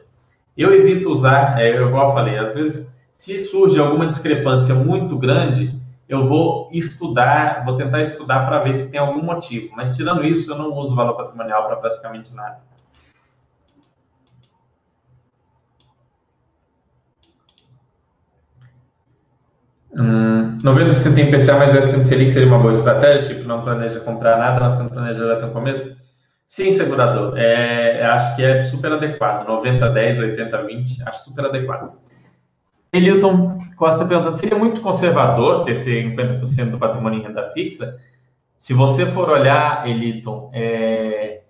[0.56, 5.74] Eu evito usar, é, eu igual falei, às vezes, se surge alguma discrepância muito grande,
[6.08, 9.76] eu vou estudar, vou tentar estudar para ver se tem algum motivo.
[9.76, 12.60] Mas tirando isso, eu não uso valor patrimonial para praticamente nada.
[19.98, 23.36] Hum, 90% em IPCA mais 10% Selic seria uma boa estratégia?
[23.36, 25.96] Tipo, não planeja comprar nada, mas quando planeja tem um começo?
[26.48, 27.38] Sim, segurador.
[27.38, 29.48] É, acho que é super adequado.
[29.48, 31.04] 90, 10, 80, 20.
[31.08, 31.94] Acho super adequado.
[32.94, 37.98] Elilton Costa perguntando, seria muito conservador ter esse 50% do patrimônio em renda fixa?
[38.58, 41.42] Se você for olhar, Eliton, é...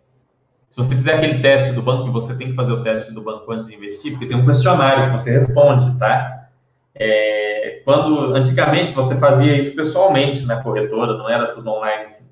[0.70, 3.22] se você fizer aquele teste do banco, e você tem que fazer o teste do
[3.22, 6.50] banco antes de investir, porque tem um questionário que você responde, tá?
[6.94, 7.82] É...
[7.86, 12.06] Quando, antigamente, você fazia isso pessoalmente na corretora, não era tudo online.
[12.06, 12.26] Assim.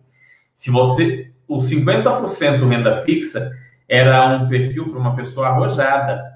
[0.56, 3.52] Se você, o 50% renda fixa
[3.88, 6.34] era um perfil para uma pessoa arrojada,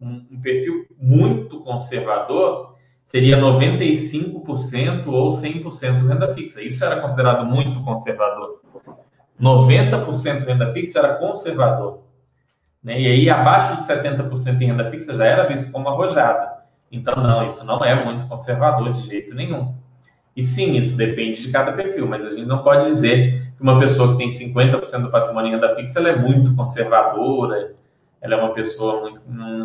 [0.00, 2.69] um perfil muito conservador,
[3.04, 6.62] seria 95% ou 100% renda fixa.
[6.62, 8.60] Isso era considerado muito conservador.
[9.40, 12.02] 90% renda fixa era conservador.
[12.82, 13.00] Né?
[13.00, 16.60] E aí, abaixo de 70% em renda fixa já era visto como arrojada.
[16.90, 19.74] Então, não, isso não é muito conservador de jeito nenhum.
[20.36, 23.78] E sim, isso depende de cada perfil, mas a gente não pode dizer que uma
[23.78, 27.72] pessoa que tem 50% do patrimônio em renda fixa ela é muito conservadora,
[28.20, 29.20] ela é uma pessoa muito,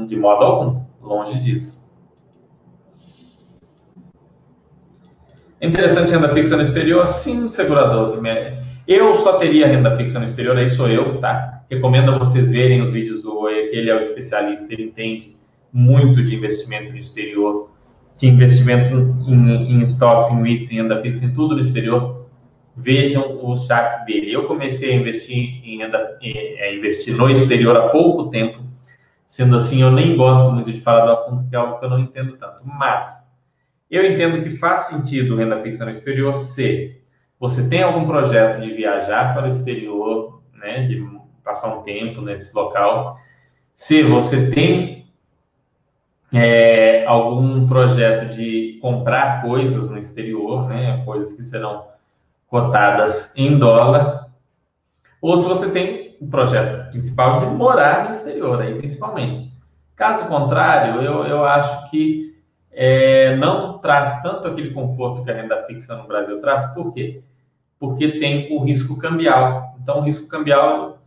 [0.08, 1.85] de modo algum, longe disso.
[5.66, 7.08] Interessante renda fixa no exterior?
[7.08, 8.22] Sim, segurador.
[8.88, 11.64] Eu só teria renda fixa no exterior, aí sou eu, tá?
[11.70, 15.36] Recomendo a vocês verem os vídeos do Oi, que ele é o especialista, ele entende
[15.74, 17.72] muito de investimento no exterior,
[18.16, 18.90] de investimento
[19.28, 22.28] em, em stocks, em REITs, em renda fixa, em tudo no exterior.
[22.78, 24.32] Vejam os chats dele.
[24.32, 28.60] Eu comecei a investir em renda, a investir no exterior há pouco tempo.
[29.28, 31.90] Sendo assim, eu nem gosto muito de falar do assunto, que é algo que eu
[31.90, 32.60] não entendo tanto.
[32.64, 33.25] Mas
[33.90, 37.02] eu entendo que faz sentido renda fixa no exterior se
[37.40, 41.06] você tem algum projeto de viajar para o exterior, né, de
[41.44, 43.20] passar um tempo nesse local,
[43.74, 45.06] se você tem
[46.34, 51.88] é, algum projeto de comprar coisas no exterior, né, coisas que serão
[52.48, 54.28] cotadas em dólar,
[55.22, 59.52] ou se você tem o projeto principal de morar no exterior, aí principalmente.
[59.96, 62.36] Caso contrário, eu, eu acho que
[62.72, 66.66] é, não traz tanto aquele conforto que a renda fixa no Brasil traz.
[66.74, 67.22] Por quê?
[67.80, 69.76] Porque tem o risco cambial.
[69.80, 70.98] Então, o risco cambial,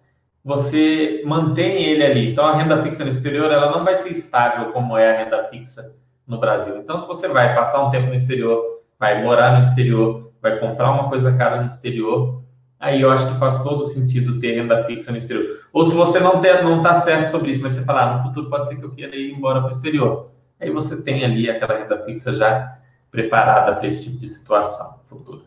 [0.44, 2.30] você mantém ele ali.
[2.30, 5.42] Então, a renda fixa no exterior, ela não vai ser estável como é a renda
[5.48, 5.92] fixa
[6.24, 6.76] no Brasil.
[6.78, 8.62] Então, se você vai passar um tempo no exterior,
[8.96, 12.44] vai morar no exterior, vai comprar uma coisa cara no exterior,
[12.78, 15.58] aí eu acho que faz todo sentido ter renda fixa no exterior.
[15.72, 18.22] Ou se você não está não tá certo sobre isso, mas você falar, ah, no
[18.22, 20.37] futuro pode ser que eu queira ir embora para o exterior.
[20.60, 22.78] Aí você tem ali aquela renda fixa já
[23.10, 25.42] preparada para esse tipo de situação futura.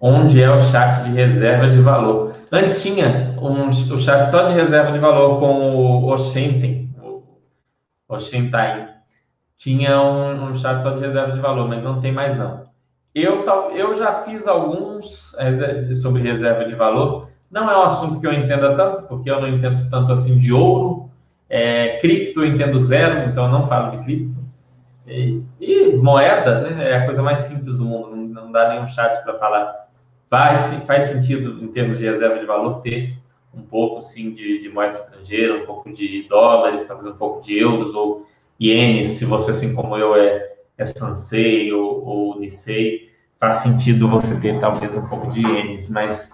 [0.00, 2.34] Onde é o chat de reserva de valor?
[2.50, 7.22] Antes tinha um, o chat só de reserva de valor com o Oshenten, o
[8.08, 8.88] Oshentain.
[9.58, 12.64] Tinha um, um chat só de reserva de valor, mas não tem mais não.
[13.14, 15.34] Eu, eu já fiz alguns
[16.00, 17.28] sobre reserva de valor.
[17.50, 20.52] Não é um assunto que eu entenda tanto, porque eu não entendo tanto assim de
[20.52, 21.09] ouro.
[21.50, 24.40] É, cripto entendo zero, então não falo de cripto.
[25.06, 28.86] E, e moeda né, é a coisa mais simples do mundo, não, não dá nenhum
[28.86, 29.88] chat para falar.
[30.30, 33.18] Faz, faz sentido, em termos de reserva de valor, ter
[33.52, 37.58] um pouco sim de, de moeda estrangeira, um pouco de dólares, talvez um pouco de
[37.58, 38.24] euros ou
[38.60, 44.40] ienes, se você, assim como eu, é é Sansei ou, ou Nisei, faz sentido você
[44.40, 46.30] ter talvez um pouco de ienes, mas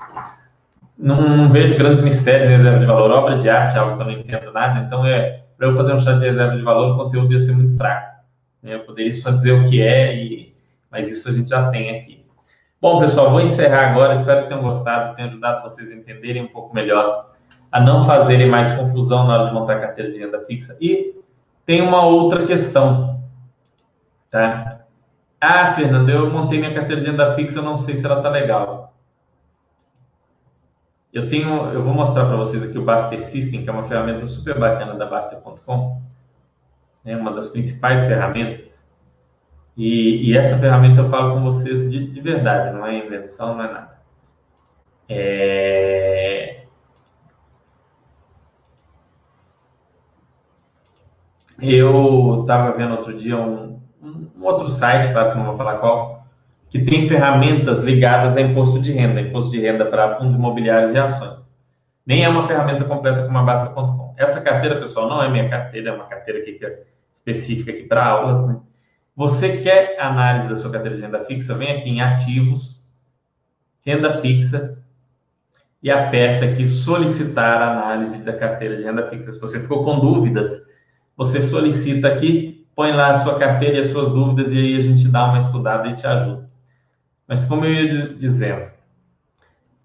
[0.98, 3.10] não, não, vejo grandes mistérios em reserva de valor.
[3.10, 5.92] Obra de arte é algo que eu não entendo nada, então é para eu fazer
[5.92, 8.16] um chat de reserva de valor, o conteúdo ia ser muito fraco.
[8.62, 10.54] Eu poderia só dizer o que é, e,
[10.90, 12.26] mas isso a gente já tem aqui.
[12.80, 14.14] Bom, pessoal, vou encerrar agora.
[14.14, 17.32] Espero que tenham gostado, que tenha ajudado vocês a entenderem um pouco melhor,
[17.72, 20.76] a não fazerem mais confusão na hora de montar carteira de renda fixa.
[20.80, 21.14] E
[21.64, 23.22] tem uma outra questão.
[24.30, 24.80] Tá?
[25.40, 28.28] Ah, Fernando, eu montei minha carteira de renda fixa, eu não sei se ela tá
[28.28, 28.94] legal.
[31.16, 34.26] Eu tenho, eu vou mostrar para vocês aqui o Baster System, que é uma ferramenta
[34.26, 36.02] super bacana da Baster.com,
[37.06, 38.86] é uma das principais ferramentas.
[39.74, 43.64] E, e, essa ferramenta eu falo com vocês de, de verdade, não é invenção, não
[43.64, 43.98] é nada.
[45.08, 46.66] É...
[51.58, 56.25] Eu estava vendo outro dia um, um outro site, claro que não vou falar qual,
[56.68, 60.98] que tem ferramentas ligadas a imposto de renda, imposto de renda para fundos imobiliários e
[60.98, 61.50] ações.
[62.04, 64.14] Nem é uma ferramenta completa como a Basta.com.
[64.16, 66.82] Essa carteira, pessoal, não é minha carteira, é uma carteira que é
[67.14, 68.58] específica aqui para aulas, né?
[69.14, 71.54] Você quer análise da sua carteira de renda fixa?
[71.54, 72.94] Vem aqui em ativos,
[73.84, 74.78] renda fixa
[75.82, 79.32] e aperta aqui solicitar análise da carteira de renda fixa.
[79.32, 80.50] Se você ficou com dúvidas,
[81.16, 84.82] você solicita aqui põe lá a sua carteira e as suas dúvidas e aí a
[84.82, 86.46] gente dá uma estudada e te ajuda.
[87.26, 88.70] Mas como eu ia dizendo,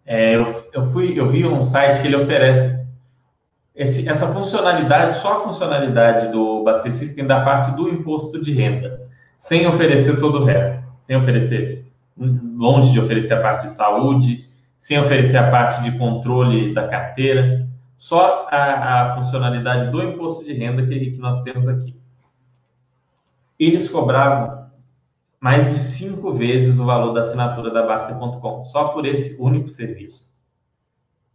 [0.05, 2.79] é, eu, eu, fui, eu vi um site que ele oferece
[3.75, 9.09] esse, essa funcionalidade, só a funcionalidade do Baster System da parte do imposto de renda,
[9.39, 11.85] sem oferecer todo o resto, sem oferecer,
[12.17, 14.45] longe de oferecer a parte de saúde,
[14.77, 17.67] sem oferecer a parte de controle da carteira,
[17.97, 21.95] só a, a funcionalidade do imposto de renda que, que nós temos aqui.
[23.59, 24.60] Eles cobravam
[25.41, 30.29] mais de cinco vezes o valor da assinatura da Baster.com, só por esse único serviço,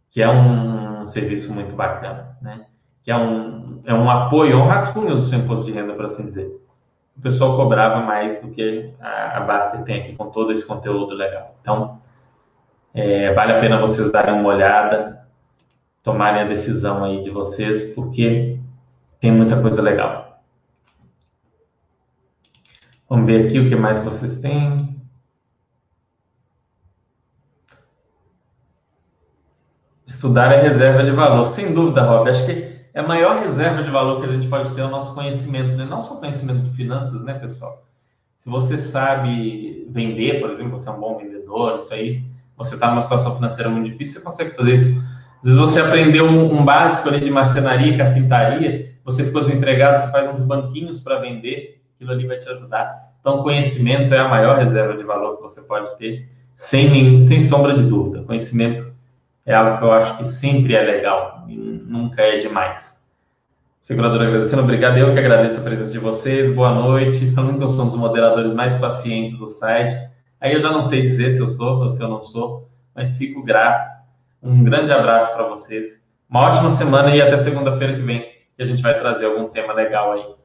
[0.09, 2.65] que é um serviço muito bacana, né?
[3.03, 6.05] Que é um, é um apoio, é um rascunho do seu imposto de renda, por
[6.05, 6.49] assim dizer.
[7.17, 11.13] O pessoal cobrava mais do que a, a Baster tem aqui com todo esse conteúdo
[11.13, 11.57] legal.
[11.61, 11.99] Então,
[12.93, 15.27] é, vale a pena vocês darem uma olhada,
[16.01, 18.57] tomarem a decisão aí de vocês, porque
[19.19, 20.26] tem muita coisa legal.
[23.09, 24.97] Vamos ver aqui o que mais vocês têm.
[30.05, 31.45] Estudar é reserva de valor.
[31.45, 32.29] Sem dúvida, Rob.
[32.29, 34.89] Acho que é a maior reserva de valor que a gente pode ter é o
[34.89, 35.85] nosso conhecimento, né?
[35.85, 37.85] não só conhecimento de finanças, né, pessoal?
[38.37, 42.23] Se você sabe vender, por exemplo, você é um bom vendedor, isso aí,
[42.57, 44.99] você está numa situação financeira muito difícil, você consegue fazer isso.
[45.37, 50.11] Às vezes você aprendeu um, um básico ali de marcenaria, carpintaria, você ficou desempregado, você
[50.11, 53.11] faz uns banquinhos para vender, aquilo ali vai te ajudar.
[53.19, 57.41] Então, conhecimento é a maior reserva de valor que você pode ter, sem, nenhum, sem
[57.41, 58.23] sombra de dúvida.
[58.23, 58.93] Conhecimento
[59.45, 62.97] é algo que eu acho que sempre é legal e nunca é demais.
[63.81, 64.97] Segurador agradecendo, obrigado.
[64.97, 66.53] Eu que agradeço a presença de vocês.
[66.53, 67.31] Boa noite.
[67.31, 69.97] Falando que eu sou um dos moderadores mais pacientes do site.
[70.39, 73.17] Aí eu já não sei dizer se eu sou ou se eu não sou, mas
[73.17, 73.87] fico grato.
[74.43, 76.03] Um grande abraço para vocês.
[76.29, 78.21] Uma ótima semana e até segunda-feira que vem,
[78.55, 80.37] que a gente vai trazer algum tema legal aí